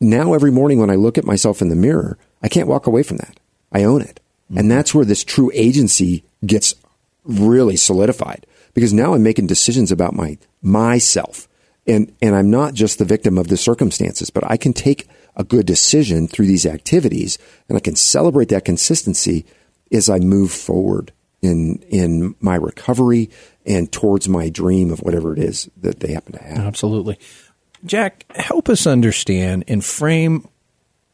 [0.00, 3.02] now every morning when I look at myself in the mirror, I can't walk away
[3.02, 3.40] from that.
[3.72, 4.20] I own it.
[4.54, 6.74] And that's where this true agency gets
[7.24, 11.48] really solidified because now I'm making decisions about my myself.
[11.86, 15.44] And and I'm not just the victim of the circumstances, but I can take a
[15.44, 19.44] good decision through these activities and I can celebrate that consistency
[19.92, 23.30] as I move forward in in my recovery
[23.64, 26.58] and towards my dream of whatever it is that they happen to have.
[26.58, 27.18] Absolutely.
[27.84, 30.48] Jack, help us understand and frame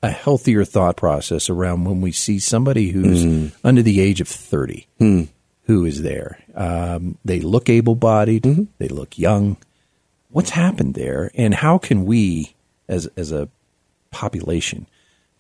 [0.03, 3.53] a healthier thought process around when we see somebody who's Mm.
[3.63, 5.23] under the age of 30 Hmm.
[5.67, 6.39] who is there.
[6.55, 8.65] Um, they look able bodied, Mm-hmm.
[8.79, 9.57] they look young.
[10.31, 12.55] What's happened there, and how can we,
[12.89, 13.49] as, as a
[14.11, 14.87] population,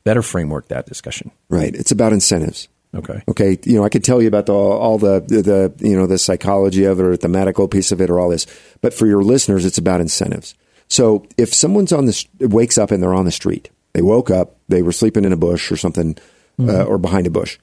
[0.04, 1.30] better framework that discussion?
[1.48, 1.74] Right.
[1.74, 2.68] It's about incentives.
[2.94, 3.22] Okay.
[3.28, 3.58] Okay.
[3.64, 6.84] You know, I could tell you about the, all the, the, you know, the psychology
[6.84, 8.46] of it or the medical piece of it or all this,
[8.82, 10.54] but for your listeners, it's about incentives.
[10.88, 14.56] So if someone's on the, wakes up and they're on the street, they woke up,
[14.68, 16.16] they were sleeping in a bush or something,
[16.60, 17.58] uh, or behind a bush,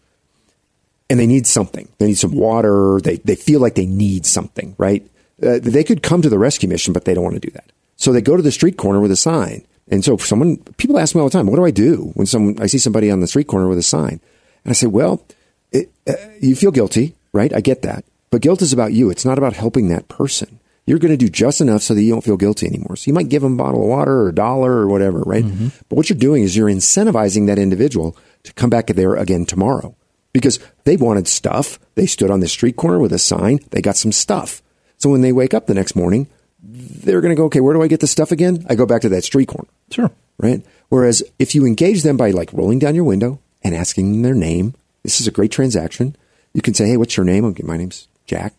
[1.10, 1.88] and they need something.
[1.98, 3.00] They need some water.
[3.02, 5.06] They, they feel like they need something, right?
[5.42, 7.72] Uh, they could come to the rescue mission, but they don't want to do that.
[7.96, 9.66] So they go to the street corner with a sign.
[9.88, 12.62] And so someone, people ask me all the time, what do I do when someone,
[12.62, 14.20] I see somebody on the street corner with a sign?
[14.64, 15.26] And I say, well,
[15.72, 17.54] it, uh, you feel guilty, right?
[17.54, 18.06] I get that.
[18.30, 19.10] But guilt is about you.
[19.10, 20.59] It's not about helping that person.
[20.90, 22.96] You're going to do just enough so that you don't feel guilty anymore.
[22.96, 25.46] So you might give them a bottle of water or a dollar or whatever, right?
[25.46, 25.68] Mm-hmm.
[25.88, 29.96] But what you're doing is you're incentivizing that individual to come back there again tomorrow
[30.34, 31.78] because they wanted stuff.
[31.94, 33.60] They stood on the street corner with a sign.
[33.70, 34.64] They got some stuff.
[34.98, 36.26] So when they wake up the next morning,
[36.64, 38.66] they're going to go, okay, where do I get the stuff again?
[38.68, 39.70] I go back to that street corner.
[39.92, 40.10] Sure.
[40.40, 40.66] Right.
[40.90, 44.34] Whereas if you engage them by like rolling down your window and asking them their
[44.34, 44.74] name,
[45.04, 46.16] this is a great transaction.
[46.54, 47.46] You can say, hey, what's your name?
[47.46, 48.56] Okay, my name's Jack.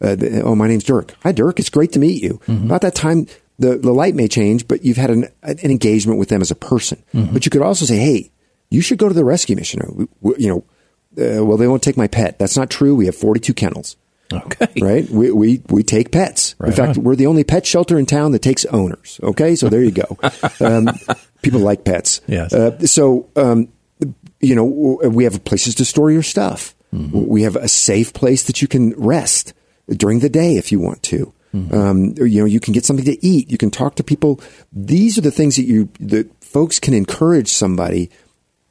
[0.00, 1.14] Uh, the- oh, my name's Dirk.
[1.22, 1.58] Hi, Dirk.
[1.58, 2.40] It's great to meet you.
[2.48, 3.26] About that time,
[3.58, 6.54] the, the light may change, but you've had an, an engagement with them as a
[6.54, 7.02] person.
[7.12, 8.30] But you could also say, hey,
[8.70, 9.82] you should go to the rescue mission.
[9.82, 10.64] Or, we- we- you know,
[11.20, 12.38] uh, well, they won't take my pet.
[12.38, 12.94] That's not true.
[12.94, 13.96] We have 42 kennels.
[14.32, 14.68] Okay.
[14.80, 15.08] Right?
[15.08, 16.54] We, we, we take pets.
[16.62, 17.02] in fact, on.
[17.04, 19.18] we're the only pet shelter in town that takes owners.
[19.22, 19.56] Okay.
[19.56, 20.18] So there you go.
[20.60, 20.90] um,
[21.42, 22.20] people like pets.
[22.26, 22.52] Yes.
[22.52, 23.68] Uh, so, um,
[24.38, 24.64] you know,
[25.08, 26.74] we have places to store your stuff.
[26.94, 27.26] Mm-hmm.
[27.26, 29.54] We have a safe place that you can rest
[29.88, 31.32] during the day if you want to.
[31.54, 31.74] Mm-hmm.
[31.74, 33.50] Um, or, you know, you can get something to eat.
[33.50, 34.40] You can talk to people.
[34.72, 38.10] These are the things that you that folks can encourage somebody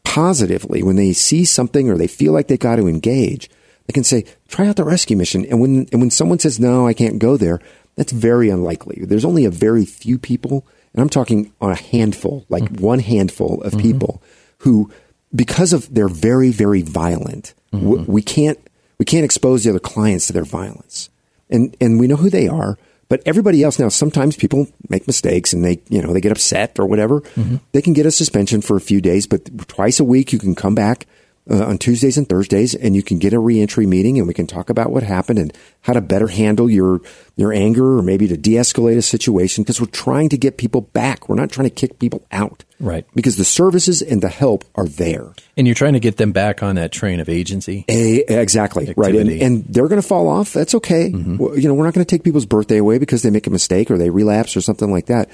[0.04, 3.50] positively when they see something or they feel like they got to engage.
[3.88, 6.88] They can say, "Try out the rescue mission." And when and when someone says, "No,
[6.88, 7.60] I can't go there,"
[7.96, 9.06] that's very unlikely.
[9.06, 13.62] There's only a very few people, and I'm talking on a handful, like one handful
[13.64, 14.22] of people
[14.60, 14.92] who,
[15.34, 18.60] because of they're very very violent, w- we can't
[19.00, 21.10] we can't expose the other clients to their violence,
[21.50, 22.78] and and we know who they are.
[23.10, 26.78] But everybody else now, sometimes people make mistakes and they, you know, they get upset
[26.78, 27.22] or whatever.
[27.22, 27.56] Mm-hmm.
[27.72, 30.56] They can get a suspension for a few days, but twice a week you can
[30.56, 31.08] come back
[31.50, 34.48] uh, on Tuesdays and Thursdays and you can get a reentry meeting and we can
[34.48, 37.02] talk about what happened and how to better handle your
[37.36, 41.30] your anger or maybe to de-escalate a situation because we're trying to get people back.
[41.30, 42.64] We're not trying to kick people out.
[42.80, 43.06] Right.
[43.16, 45.34] Because the services and the help are there.
[45.56, 47.86] And you're trying to get them back on that train of agency.
[47.88, 50.54] A, exactly right, and, and they're going to fall off.
[50.54, 51.12] That's okay.
[51.12, 53.52] Well, you know, we're not going to take people's birthday away because they make a
[53.52, 55.30] mistake or they relapse or something like that.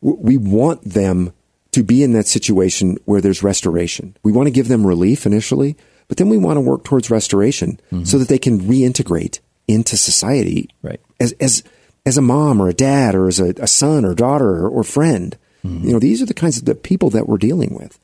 [0.00, 1.32] We want them
[1.72, 4.16] to be in that situation where there's restoration.
[4.22, 5.76] We want to give them relief initially,
[6.08, 10.68] but then we want to work towards restoration so that they can reintegrate into society
[10.82, 11.00] Right.
[11.20, 11.62] as as
[12.06, 14.82] as a mom or a dad or as a, a son or daughter or, or
[14.82, 15.36] friend.
[15.62, 17.98] You know, these are the kinds of the people that we're dealing with.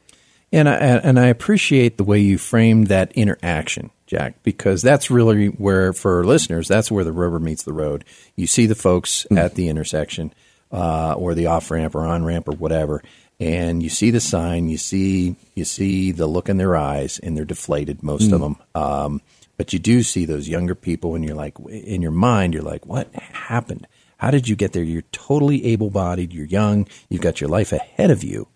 [0.52, 5.46] And I and I appreciate the way you framed that interaction, Jack, because that's really
[5.48, 8.04] where, for our listeners, that's where the rubber meets the road.
[8.36, 9.38] You see the folks Mm.
[9.38, 10.32] at the intersection,
[10.70, 13.02] uh, or the off ramp or on ramp or whatever,
[13.38, 17.36] and you see the sign, you see you see the look in their eyes, and
[17.36, 18.56] they're deflated, most of them.
[18.74, 19.20] Um,
[19.58, 22.84] But you do see those younger people, and you're like, in your mind, you're like,
[22.84, 23.86] what happened?
[24.18, 24.82] How did you get there?
[24.82, 28.48] You're totally able bodied, you're young, you've got your life ahead of you.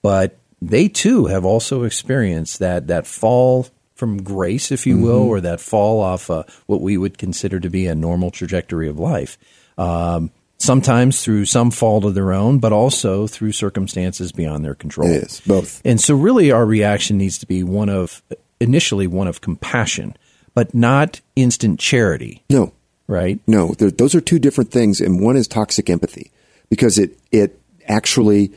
[0.00, 5.28] But they too have also experienced that, that fall from grace, if you will, Mm-hmm.
[5.30, 8.98] or that fall off uh, what we would consider to be a normal trajectory of
[8.98, 9.36] life.
[9.76, 10.30] Um,
[10.60, 15.08] sometimes through some fault of their own, but also through circumstances beyond their control.
[15.08, 15.80] It is, both.
[15.84, 18.22] And so, really, our reaction needs to be one of
[18.60, 20.16] initially one of compassion,
[20.54, 22.44] but not instant charity.
[22.48, 22.72] No,
[23.08, 23.40] right?
[23.46, 26.30] No, those are two different things, and one is toxic empathy
[26.68, 27.58] because it it
[27.88, 28.52] actually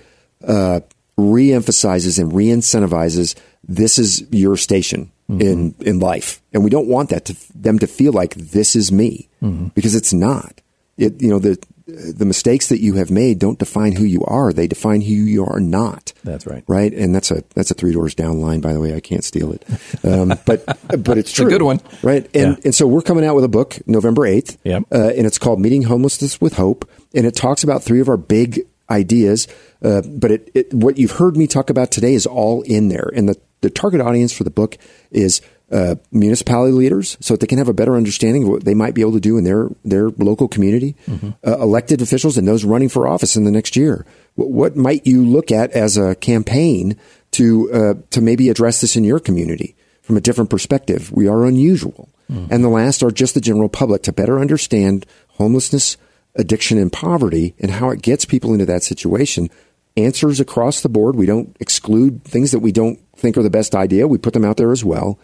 [0.47, 0.81] uh,
[1.17, 3.35] re-emphasizes and re-incentivizes
[3.65, 7.87] this is your station in in life, and we don't want that to them to
[7.87, 9.29] feel like this is me
[9.73, 10.61] because it's not.
[10.97, 14.53] It you know the the mistakes that you have made don't define who you are;
[14.53, 16.13] they define who you are not.
[16.23, 16.63] That's right.
[16.67, 18.61] Right, and that's a that's a three doors down line.
[18.61, 19.65] By the way, I can't steal it,
[20.05, 20.65] um, but
[21.03, 21.45] but it's true.
[21.45, 21.81] It's a good one.
[22.01, 22.29] right?
[22.33, 24.83] And and so we're coming out with a book November eighth, Yep.
[24.91, 28.17] uh, and it's called Meeting Homelessness with Hope, and it talks about three of our
[28.17, 29.47] big ideas.
[29.81, 33.09] Uh, but it, it what you've heard me talk about today is all in there,
[33.13, 34.77] and the the target audience for the book
[35.11, 35.41] is.
[35.73, 38.93] Uh, municipality leaders, so that they can have a better understanding of what they might
[38.93, 40.95] be able to do in their their local community.
[41.09, 44.05] Uh, elected officials and those running for office in the next year.
[44.35, 46.95] What, what might you look at as a campaign
[47.31, 51.11] to uh, to maybe address this in your community from a different perspective?
[51.11, 52.07] We are unusual.
[52.29, 55.05] And the last are just the general public to better understand
[55.37, 55.97] homelessness,
[56.35, 59.49] addiction, and poverty and how it gets people into that situation.
[59.95, 61.15] Answers across the board.
[61.15, 64.07] We don't exclude things that we don't think are the best idea.
[64.07, 65.19] We put them out there as well.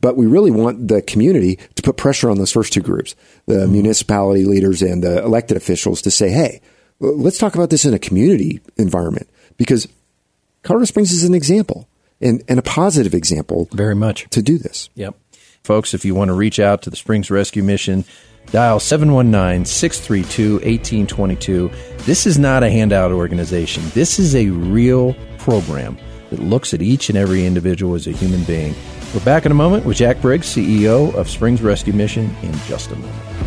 [0.00, 3.14] But we really want the community to put pressure on those first two groups,
[3.46, 6.60] the municipality leaders and the elected officials to say, hey,
[7.00, 9.88] let's talk about this in a community environment because
[10.62, 11.88] Colorado Springs is an example
[12.20, 13.68] and, and a positive example.
[13.72, 14.28] Very much.
[14.30, 14.90] To do this.
[14.94, 15.16] Yep.
[15.64, 18.04] Folks, if you want to reach out to the Springs Rescue Mission,
[18.50, 21.70] dial 719 632 1822.
[22.04, 23.82] This is not a handout organization.
[23.94, 25.98] This is a real program
[26.30, 28.74] that looks at each and every individual as a human being.
[29.14, 32.90] We're back in a moment with Jack Briggs, CEO of Springs Rescue Mission, in just
[32.90, 33.40] a moment.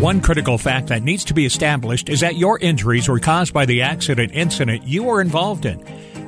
[0.00, 3.66] One critical fact that needs to be established is that your injuries were caused by
[3.66, 5.80] the accident incident you were involved in.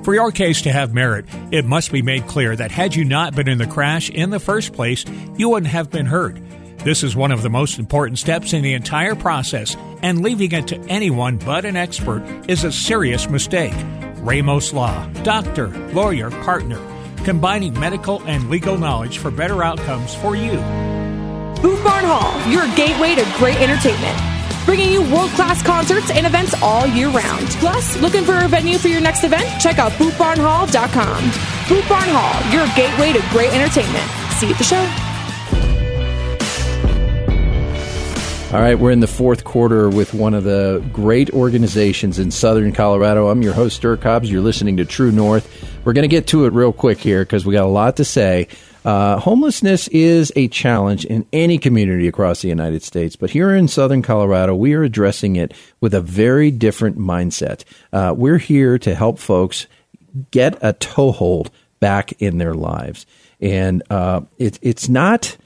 [0.04, 3.34] For your case to have merit, it must be made clear that had you not
[3.34, 5.04] been in the crash in the first place,
[5.36, 6.36] you wouldn't have been hurt.
[6.84, 10.68] This is one of the most important steps in the entire process, and leaving it
[10.68, 13.72] to anyone but an expert is a serious mistake.
[14.18, 16.78] Ramos Law, doctor, lawyer, partner,
[17.24, 20.58] combining medical and legal knowledge for better outcomes for you.
[21.62, 24.20] Boot Barn Hall, your gateway to great entertainment.
[24.66, 27.48] Bringing you world class concerts and events all year round.
[27.60, 29.46] Plus, looking for a venue for your next event?
[29.58, 31.24] Check out bootbarnhall.com.
[31.66, 34.04] Boot Barn Hall, your gateway to great entertainment.
[34.36, 35.13] See you at the show.
[38.54, 42.70] All right, we're in the fourth quarter with one of the great organizations in southern
[42.70, 43.26] Colorado.
[43.26, 44.30] I'm your host, Dirk Hobbs.
[44.30, 45.74] You're listening to True North.
[45.84, 48.04] We're going to get to it real quick here because we got a lot to
[48.04, 48.46] say.
[48.84, 53.66] Uh, homelessness is a challenge in any community across the United States, but here in
[53.66, 57.64] southern Colorado, we are addressing it with a very different mindset.
[57.92, 59.66] Uh, we're here to help folks
[60.30, 61.50] get a toehold
[61.80, 63.04] back in their lives,
[63.40, 65.36] and uh, it, it's not.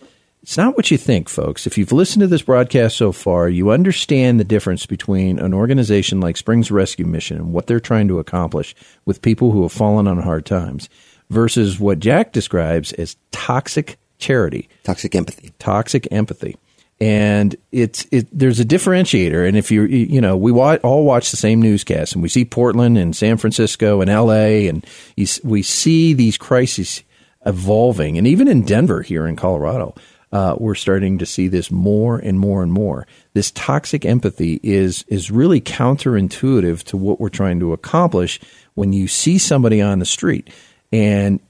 [0.42, 1.66] It's not what you think, folks.
[1.66, 6.20] If you've listened to this broadcast so far, you understand the difference between an organization
[6.20, 8.74] like Springs Rescue Mission and what they're trying to accomplish
[9.04, 10.88] with people who have fallen on hard times
[11.28, 16.56] versus what Jack describes as toxic charity, toxic empathy, toxic empathy.
[17.00, 18.26] And it's it.
[18.36, 22.14] There's a differentiator, and if you you know we wa- all watch the same newscast,
[22.14, 24.66] and we see Portland and San Francisco and L.A.
[24.66, 24.84] and
[25.14, 27.04] you, we see these crises
[27.46, 29.94] evolving, and even in Denver here in Colorado,
[30.32, 33.06] uh, we're starting to see this more and more and more.
[33.34, 38.40] This toxic empathy is is really counterintuitive to what we're trying to accomplish
[38.74, 40.50] when you see somebody on the street.
[40.92, 41.40] And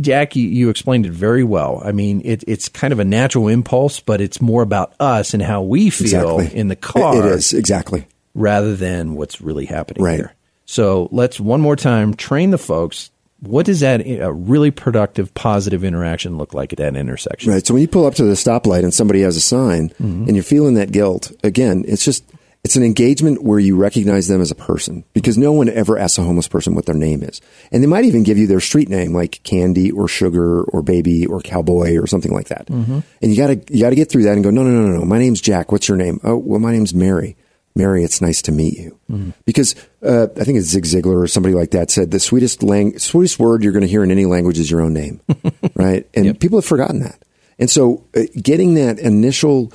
[0.00, 1.82] Jack, you, you explained it very well.
[1.84, 5.42] I mean, it, it's kind of a natural impulse, but it's more about us and
[5.42, 6.58] how we feel Exactly.
[6.58, 7.16] in the car.
[7.18, 8.06] it is, exactly.
[8.34, 10.16] Rather than what's really happening Right.
[10.16, 10.34] here.
[10.66, 13.10] So let's one more time train the folks.
[13.40, 17.52] What does that a really productive, positive interaction look like at that intersection?
[17.52, 17.66] Right.
[17.66, 20.42] So when you pull up to the stoplight and somebody has a sign and you're
[20.42, 22.24] feeling that guilt, again, it's just
[22.64, 26.18] it's an engagement where you recognize them as a person because no one ever asks
[26.18, 27.40] a homeless person what their name is.
[27.70, 31.26] And they might even give you their street name like Candy or Sugar or Baby
[31.26, 32.66] or Cowboy or something like that.
[32.66, 33.04] Mhm.
[33.22, 34.88] And you got to you got to get through that and go, "No, no, no,
[34.88, 35.04] no, no.
[35.04, 35.70] My name's Jack.
[35.70, 37.36] What's your name?" "Oh, well, my name's Mary."
[37.76, 38.98] Mary, it's nice to meet you.
[39.10, 39.34] Mhm.
[39.44, 42.98] Because uh, I think it's Zig Ziglar or somebody like that said the sweetest lang-
[42.98, 45.20] sweetest word you're going to hear in any language is your own name,
[45.74, 46.06] right?
[46.14, 47.22] And people have forgotten that.
[47.58, 49.72] And so, uh, getting that initial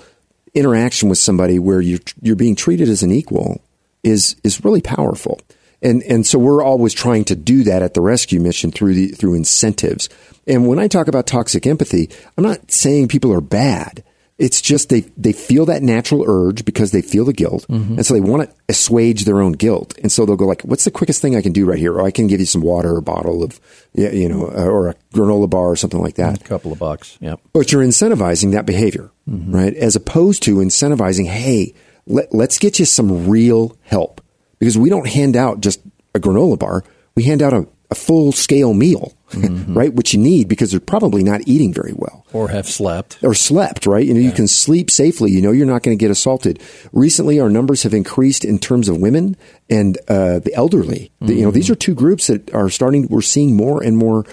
[0.54, 3.62] interaction with somebody where you're you're being treated as an equal
[4.04, 5.40] is is really powerful.
[5.82, 9.08] And and so we're always trying to do that at the rescue mission through the
[9.10, 10.10] through incentives.
[10.48, 14.04] And when I talk about toxic empathy, I'm not saying people are bad.
[14.42, 17.98] It's just they they feel that natural urge because they feel the guilt, Mhm.
[17.98, 19.94] and so they want to assuage their own guilt.
[20.02, 21.94] And so they'll go like, "What's the quickest thing I can do right here?
[21.94, 23.60] Or I can give you some water, or a bottle of,
[23.94, 27.18] you know, uh, or a granola bar or something like that." A couple of bucks.
[27.22, 27.40] Yep.
[27.54, 29.76] But you're incentivizing that behavior, right?
[29.76, 31.74] As opposed to incentivizing, hey,
[32.08, 34.22] let, let's get you some real help.
[34.60, 35.80] Because we don't hand out just
[36.16, 36.84] a granola bar,
[37.16, 39.94] we hand out a, a full scale meal, right?
[39.94, 43.18] Which you need because they're probably not eating very well Or have slept.
[43.24, 44.06] or slept, right?
[44.06, 45.32] You know, you can sleep safely.
[45.32, 46.62] You know, you're not going to get assaulted.
[46.92, 49.36] Recently, our numbers have increased in terms of women
[49.70, 51.12] and uh, the elderly.
[51.22, 53.08] The- You know, these are two groups that are starting.
[53.08, 54.26] We're seeing more and more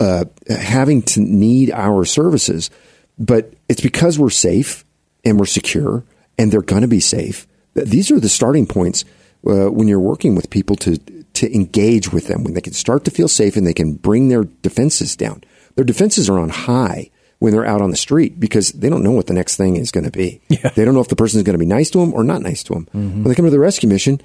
[0.00, 2.70] uh, having to need our services,
[3.18, 4.84] but it's because we're safe
[5.24, 6.04] and we're secure,
[6.38, 7.46] and they're going to be safe.
[7.74, 9.04] These are the starting points
[9.46, 10.98] uh, when you're working with people to
[11.38, 14.28] to engage with them when they can start to feel safe and they can bring
[14.28, 15.42] their defenses down.
[15.74, 19.12] Their defenses are on high when they're out on the street because they don't know
[19.12, 20.40] what the next thing is going to be.
[20.74, 22.42] They don't know if the person is going to be nice to them or not
[22.42, 22.88] nice to them.
[22.92, 24.20] When they come to the rescue mission,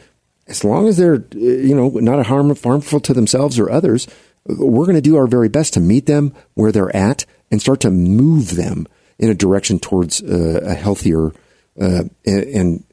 [0.47, 4.07] as long as they're uh, you know not a harm, harmful to themselves or others,
[4.45, 7.79] we're going to do our very best to meet them where they're at and start
[7.81, 8.87] to move them
[9.19, 11.31] in a direction towards uh, a healthier
[11.79, 12.83] uh, and,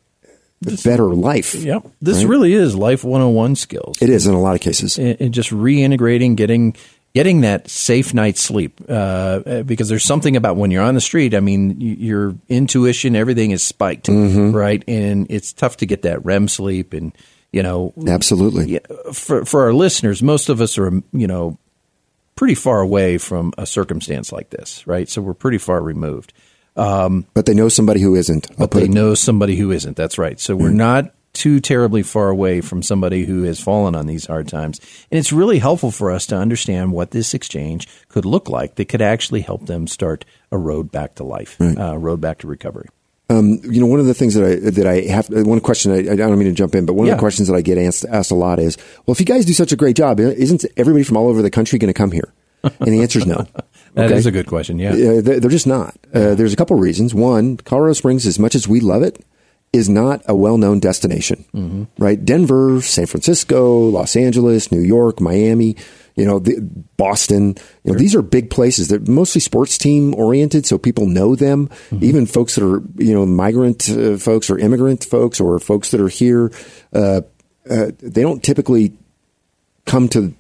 [0.66, 1.54] and better life.
[1.54, 1.86] Yep.
[2.00, 2.28] This right?
[2.28, 4.00] really is life 101 skills.
[4.02, 4.98] It is in a lot of cases.
[4.98, 6.76] And, and just reintegrating, getting
[7.12, 8.80] getting that safe night's sleep.
[8.88, 11.34] Uh, because there's something about when you're on the street.
[11.34, 14.54] I mean, your intuition, everything is spiked, Mm-hmm.
[14.54, 14.84] right?
[14.86, 16.92] And it's tough to get that REM sleep.
[16.92, 17.12] And
[17.52, 18.78] you know, absolutely.
[19.12, 21.58] For for our listeners, most of us are you know
[22.36, 25.08] pretty far away from a circumstance like this, right?
[25.08, 26.32] So we're pretty far removed.
[26.76, 28.50] Um, but they know somebody who isn't.
[28.52, 29.96] I'll But they it- know somebody who isn't.
[29.96, 30.38] That's right.
[30.38, 34.48] So we're not too terribly far away from somebody who has fallen on these hard
[34.48, 34.80] times.
[35.12, 38.86] And it's really helpful for us to understand what this exchange could look like that
[38.88, 42.88] could actually help them start a road back to life, uh, road back to recovery.
[43.28, 45.98] Um, you know, one of the things that I that I have one question I,
[46.12, 48.04] I don't mean to jump in, but one of the questions that I get asked,
[48.06, 51.04] asked a lot is, well, if you guys do such a great job, isn't everybody
[51.04, 52.32] from all over the country going to come here?
[52.62, 53.46] And the answer is no.
[53.94, 54.28] That is Okay?
[54.28, 54.78] a good question.
[54.78, 54.90] Yeah.
[54.92, 55.96] Uh, they're they're just not.
[56.14, 57.12] Uh, there's a couple of reasons.
[57.12, 59.18] One, Colorado Springs, as much as we love it,
[59.72, 61.86] is not a well-known destination, Mhm.
[61.98, 62.24] right?
[62.24, 65.74] Denver, San Francisco, Los Angeles, New York, Miami,
[66.14, 66.60] you know, the,
[66.96, 67.56] Boston.
[67.84, 68.86] You know, these are big places.
[68.88, 71.68] They're mostly sports team oriented, so people know them.
[72.00, 76.00] Even folks that are, you know, migrant uh, folks or immigrant folks or folks that
[76.00, 76.52] are here,
[76.92, 77.22] uh,
[77.68, 78.92] uh, they don't typically
[79.86, 80.32] come to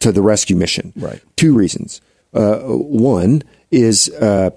[0.00, 0.92] to the rescue mission.
[0.96, 1.20] Right.
[1.36, 2.00] Two reasons.
[2.34, 4.50] Uh, one is uh,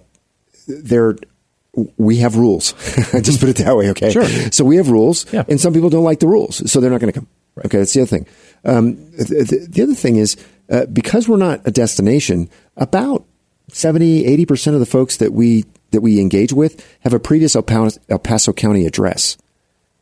[0.67, 1.15] there
[1.97, 2.73] we have rules.
[3.21, 4.11] Just put it that way, okay?
[4.11, 4.25] Sure.
[4.51, 7.13] So we have rules, and some people don't like the rules, so they're not going
[7.13, 7.27] to come.
[7.65, 8.25] Okay, that's the other thing.
[8.65, 10.35] Um, the, the- the other thing is
[10.69, 13.25] uh, because we're not a destination, about
[13.69, 17.55] 70, 80 percent of the folks that we that we engage with have a previous
[17.55, 19.37] El Paso, El Paso County address,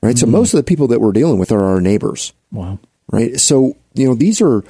[0.01, 0.17] right?
[0.17, 2.79] So most of the people that we're dealing with are our neighbors Wow.
[3.11, 3.39] right?
[3.39, 4.63] So you know these are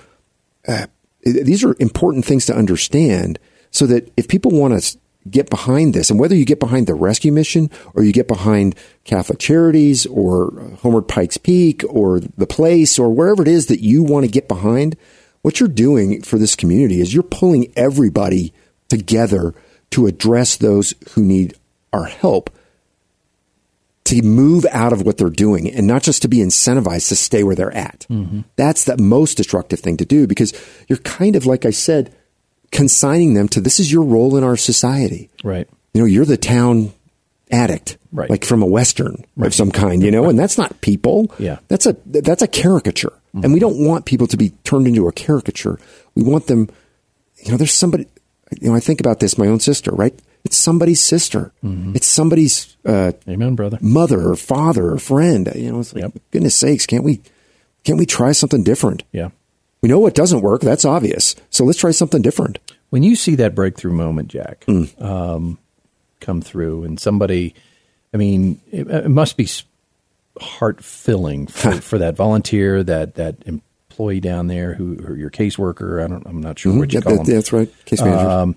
[0.67, 0.87] uh,
[1.23, 3.39] these are important things to understand,
[3.71, 4.97] so that if people want to
[5.29, 8.75] get behind this, and whether you get behind the rescue mission or you get behind
[9.03, 10.51] Catholic Charities or
[10.81, 14.47] Homeward Pikes Peak or the place or wherever it is that you want to get
[14.47, 14.95] behind,
[15.41, 18.53] what you're doing for this community is you're pulling everybody
[18.87, 19.53] together
[19.91, 21.55] to address those who need
[21.91, 22.49] our help
[24.09, 27.43] to move out of what they're doing and not just to be incentivized to stay
[27.43, 28.07] where they're at.
[28.09, 28.41] Mm-hmm.
[28.55, 30.51] That's the most destructive thing to do because
[30.87, 32.11] you're kind of, like I said,
[32.71, 35.29] consigning them to this is your role in our society.
[35.43, 35.69] Right.
[35.93, 36.91] You know, you're the town
[37.51, 38.29] addict, Right.
[38.29, 41.31] like from a western of some kind, you know, and that's not people.
[41.37, 41.59] Yeah.
[41.67, 43.13] That's a that's a caricature.
[43.35, 43.43] Mm-hmm.
[43.43, 45.79] And we don't want people to be turned into a caricature.
[46.15, 46.69] We want them
[47.37, 48.07] you know, there's somebody
[48.59, 50.19] you know, I think about this, my own sister, right?
[50.45, 51.51] It's somebody's sister.
[51.63, 53.77] It's somebody's uh, Amen, brother.
[53.81, 55.51] mother or father or friend.
[55.53, 57.21] You know, it's like, goodness sakes, can't we
[57.83, 59.03] can't we try something different?
[59.11, 59.29] Yeah.
[59.81, 60.61] We know what doesn't work.
[60.61, 61.35] That's obvious.
[61.49, 62.59] So let's try something different.
[62.89, 65.01] When you see that breakthrough moment, Jack, Mm.
[65.01, 65.57] um,
[66.19, 67.53] come through, and somebody,
[68.13, 69.47] I mean, it, it must be
[70.39, 76.03] heart filling for, for that volunteer, that that employee down there, who or your caseworker.
[76.03, 76.79] I don't, I'm not sure Mhm.
[76.79, 77.35] what you Yeah, call that- them.
[77.35, 77.69] that's right.
[77.85, 78.29] Case manager.
[78.29, 78.55] Um,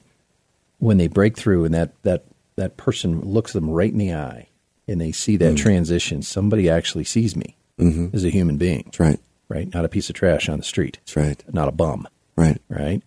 [0.82, 2.24] when they break through, and that that
[2.56, 4.48] that person looks them right in the eye,
[4.88, 5.56] and they see that Mm.
[5.56, 8.12] transition, somebody actually sees me Mhm.
[8.12, 8.82] as a human being.
[8.86, 9.20] That's right.
[9.48, 9.72] Right?
[9.72, 10.98] Not a piece of trash on the street.
[11.04, 11.42] That's right.
[11.54, 12.08] Not a bum.
[12.36, 12.60] Right.
[12.68, 13.00] Right?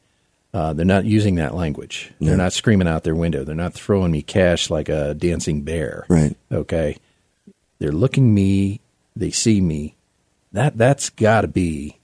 [0.54, 2.14] Uh, they're not using that language.
[2.22, 3.44] They're not screaming out their window.
[3.44, 6.06] They're not throwing me cash like a dancing bear.
[6.08, 6.36] Right.
[6.52, 6.96] Okay.
[7.80, 8.80] They're looking me.
[9.18, 9.96] They see me.
[10.54, 11.98] That that's got to be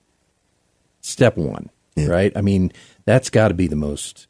[1.02, 2.34] step one, right?
[2.36, 2.72] I mean,
[3.06, 4.28] that's got to be the most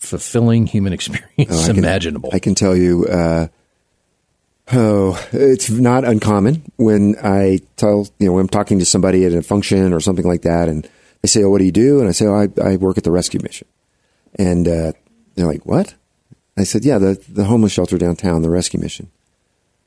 [0.00, 2.30] fulfilling human experience Oh, I can- imaginable.
[2.32, 3.46] I can tell you, uh,
[4.72, 9.32] oh, it's not uncommon when I tell, you know, when I'm talking to somebody at
[9.32, 10.88] a function or something like that, and
[11.22, 12.00] they say, Oh, what do you do?
[12.00, 13.66] And I say, Oh, I, I work at the rescue mission.
[14.36, 14.92] And uh,
[15.34, 15.94] they're like, What?
[16.56, 19.10] I said, Yeah, the, the homeless shelter downtown, the rescue mission.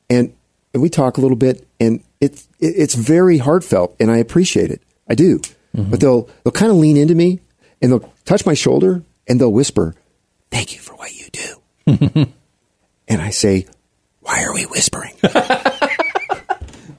[0.10, 0.34] And,
[0.74, 4.70] and we talk a little bit, and it's it, it's very heartfelt, and I appreciate
[4.72, 4.82] it.
[5.08, 5.40] I do.
[5.76, 7.40] But they'll they'll kind of lean into me,
[7.82, 9.96] and they'll touch my shoulder, and they'll whisper,
[10.54, 12.28] "Thank you for what you do."
[13.08, 13.66] and I say,
[14.22, 15.14] "Why are we whispering?"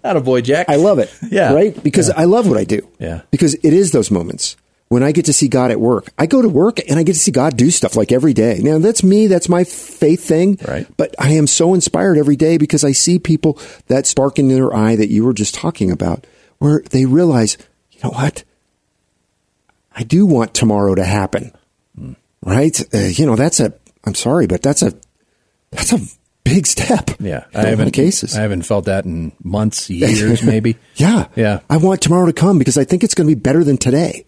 [0.05, 0.69] Not a boy, Jack.
[0.69, 1.11] I love it.
[1.31, 1.55] Yeah.
[1.55, 2.87] right because I love what I do.
[2.99, 3.23] Yeah.
[3.31, 4.57] because it is those moments
[4.89, 6.09] when I get to see God at work.
[6.19, 8.61] I go to work and I get to see God do stuff like every day.
[8.63, 9.29] Now that's me.
[9.29, 10.59] That's my faith thing.
[10.69, 10.87] Right.
[10.99, 14.75] But I am so inspired every day because I see people that spark in their
[14.75, 16.27] eye that you were just talking about,
[16.59, 17.57] where they realize,
[17.91, 18.45] you know what?
[19.97, 21.53] I do want tomorrow to happen.
[22.45, 22.78] Right.
[22.95, 23.72] Uh, you know, that's a,
[24.05, 24.92] I'm sorry, but that's a,
[25.70, 25.99] that's a
[26.45, 27.11] big step.
[27.18, 28.36] Yeah, I a lot of haven't cases.
[28.36, 30.76] I haven't felt that in months, years, maybe.
[30.97, 31.28] Yeah.
[31.34, 31.61] Yeah.
[31.68, 34.24] I want tomorrow to come because I think it's going to be better than today.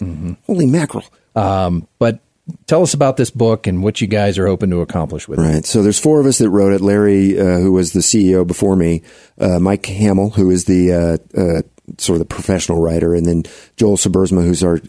[0.47, 1.05] Holy mackerel.
[1.35, 2.21] Um, but
[2.67, 5.43] tell us about this book and what you guys are hoping to accomplish with it.
[5.43, 5.65] Right.
[5.65, 6.81] So there's four of us that wrote it.
[6.81, 9.03] Larry, uh, who was the CEO before me,
[9.39, 11.63] uh, Mike Hamill, who is the uh, uh,
[11.99, 13.45] sort of the professional writer, and then
[13.77, 14.81] Joel Siebersma, who's our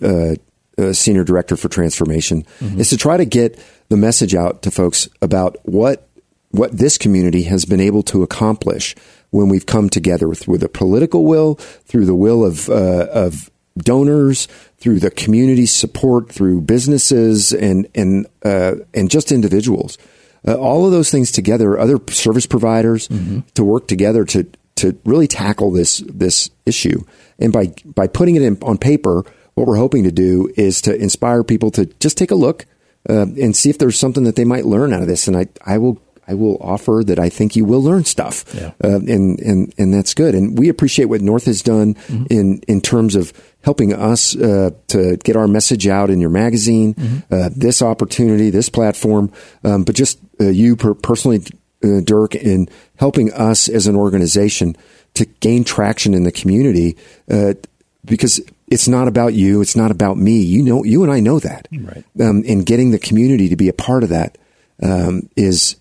[0.78, 2.46] uh, senior director for transformation,
[2.80, 3.60] is to try to get
[3.90, 6.08] the message out to folks about what
[6.52, 8.96] what this community has been able to accomplish
[9.32, 13.50] when we've come together with, with a political will, through the will of uh, of
[13.78, 14.48] donors,
[14.78, 19.98] through the community support, through businesses, and and uh, and just individuals.
[20.48, 23.08] Uh, all of those things together, other service providers,
[23.54, 27.04] to work together to to really tackle this this issue.
[27.40, 29.26] And by by putting it in, on paper,
[29.58, 32.66] what we're hoping to do is to inspire people to just take a look
[33.10, 35.28] uh, and see if there's something that they might learn out of this.
[35.28, 36.00] And I I will
[36.30, 38.72] I will offer that I think you will learn stuff, Yeah.
[38.84, 40.36] uh, and and and that's good.
[40.36, 41.96] And we appreciate what North has done
[42.30, 43.32] in in terms of
[43.62, 48.70] helping us uh, to get our message out in your magazine, uh, this opportunity, this
[48.70, 49.32] platform,
[49.64, 51.42] um, but just uh, you per- personally,
[51.84, 54.76] uh, Dirk, in helping us as an organization
[55.16, 56.96] to gain traction in the community.
[57.32, 57.54] Uh,
[58.06, 60.42] because it's not about you, it's not about me.
[60.42, 62.04] You know, you and I know that, Right.
[62.20, 64.38] um, and getting the community to be a part of that
[64.82, 65.78] um, is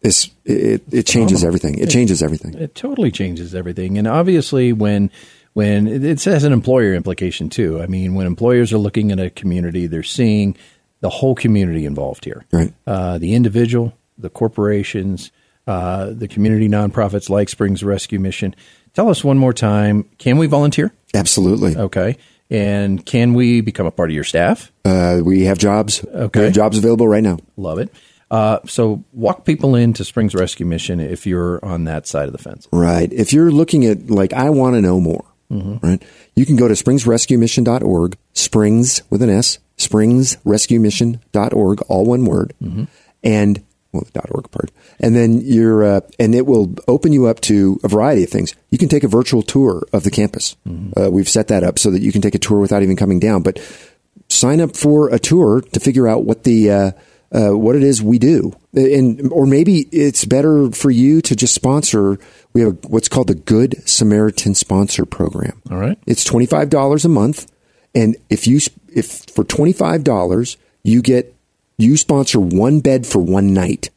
[0.00, 1.78] is it, it changes everything.
[1.78, 2.54] It changes everything.
[2.54, 3.98] It totally changes everything.
[3.98, 5.10] And obviously, when
[5.54, 7.80] when it it has an employer implication too.
[7.80, 10.56] I mean, when employers are looking at a community, they're seeing
[11.00, 12.44] the whole community involved here.
[12.52, 12.72] Right.
[12.86, 15.32] Uh, the individual, the corporations,
[15.66, 18.54] uh, the community nonprofits like Springs Rescue Mission.
[18.94, 20.04] Tell us one more time.
[20.18, 20.92] Can we volunteer?
[21.14, 21.76] Absolutely.
[21.76, 22.16] Okay.
[22.50, 24.72] And can we become a part of your staff?
[24.84, 26.02] Uh, we have jobs.
[26.04, 26.40] Okay.
[26.40, 27.38] We have jobs available right now.
[27.56, 27.92] Love it.
[28.30, 32.38] Uh, so walk people into Springs Rescue Mission if you're on that side of the
[32.38, 32.68] fence.
[32.72, 33.10] Right.
[33.12, 35.82] If you're looking at like I want to know more, Mhm.
[35.82, 36.02] right?
[36.36, 42.54] You can go to springsrescuemission.org, springs with an S, springsrescuemission.org, all one word.
[43.22, 43.62] And
[43.92, 44.70] well, the dot .org part.
[45.00, 48.54] And then you're uh, and it will open you up to a variety of things.
[48.70, 50.56] You can take a virtual tour of the campus.
[50.96, 53.18] Uh, we've set that up so that you can take a tour without even coming
[53.18, 53.58] down, but
[54.28, 56.90] sign up for a tour to figure out what the uh,
[57.30, 61.54] uh, what it is we do, and or maybe it's better for you to just
[61.54, 62.18] sponsor.
[62.52, 65.60] We have what's called the Good Samaritan Sponsor Program.
[65.70, 67.50] All right, it's twenty five dollars a month,
[67.94, 71.34] and if you if for twenty five dollars you get
[71.78, 73.90] you sponsor one bed for one night.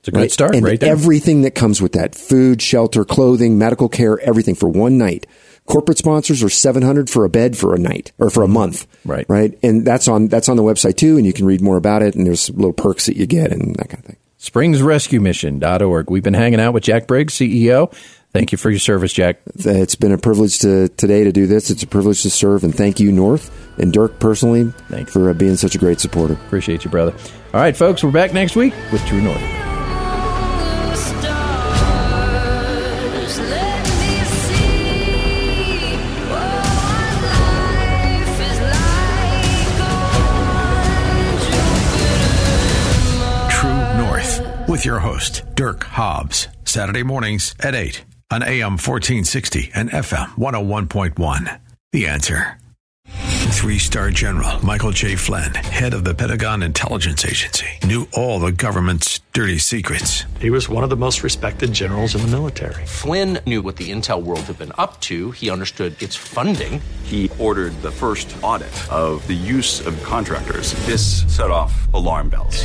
[0.00, 0.92] It's a good start and right there.
[0.92, 5.26] Everything that comes with that food, shelter, clothing, medical care, everything for one night.
[5.66, 8.86] Corporate sponsors are 700 for a bed for a night or for a month.
[9.04, 9.26] Right.
[9.28, 9.58] Right.
[9.62, 12.14] And that's on that's on the website too and you can read more about it
[12.14, 14.16] and there's little perks that you get and that kind of thing.
[14.38, 16.10] SpringsRescueMission.org.
[16.10, 17.92] We've been hanging out with Jack Briggs, CEO.
[18.32, 19.40] Thank you for your service, Jack.
[19.54, 21.70] It's been a privilege to today to do this.
[21.70, 24.70] It's a privilege to serve and thank you North and Dirk personally
[25.06, 26.34] for uh, being such a great supporter.
[26.34, 27.12] Appreciate you, brother.
[27.54, 29.40] All right, folks, we're back next week with True North.
[43.50, 46.48] True North with your host, Dirk Hobbs.
[46.66, 51.60] Saturday mornings at 8 on AM 1460 and FM 101.1.
[51.92, 52.58] The answer.
[53.58, 55.16] Three star general Michael J.
[55.16, 60.24] Flynn, head of the Pentagon Intelligence Agency, knew all the government's dirty secrets.
[60.38, 62.86] He was one of the most respected generals in the military.
[62.86, 65.32] Flynn knew what the intel world had been up to.
[65.32, 66.80] He understood its funding.
[67.02, 70.74] He ordered the first audit of the use of contractors.
[70.86, 72.64] This set off alarm bells.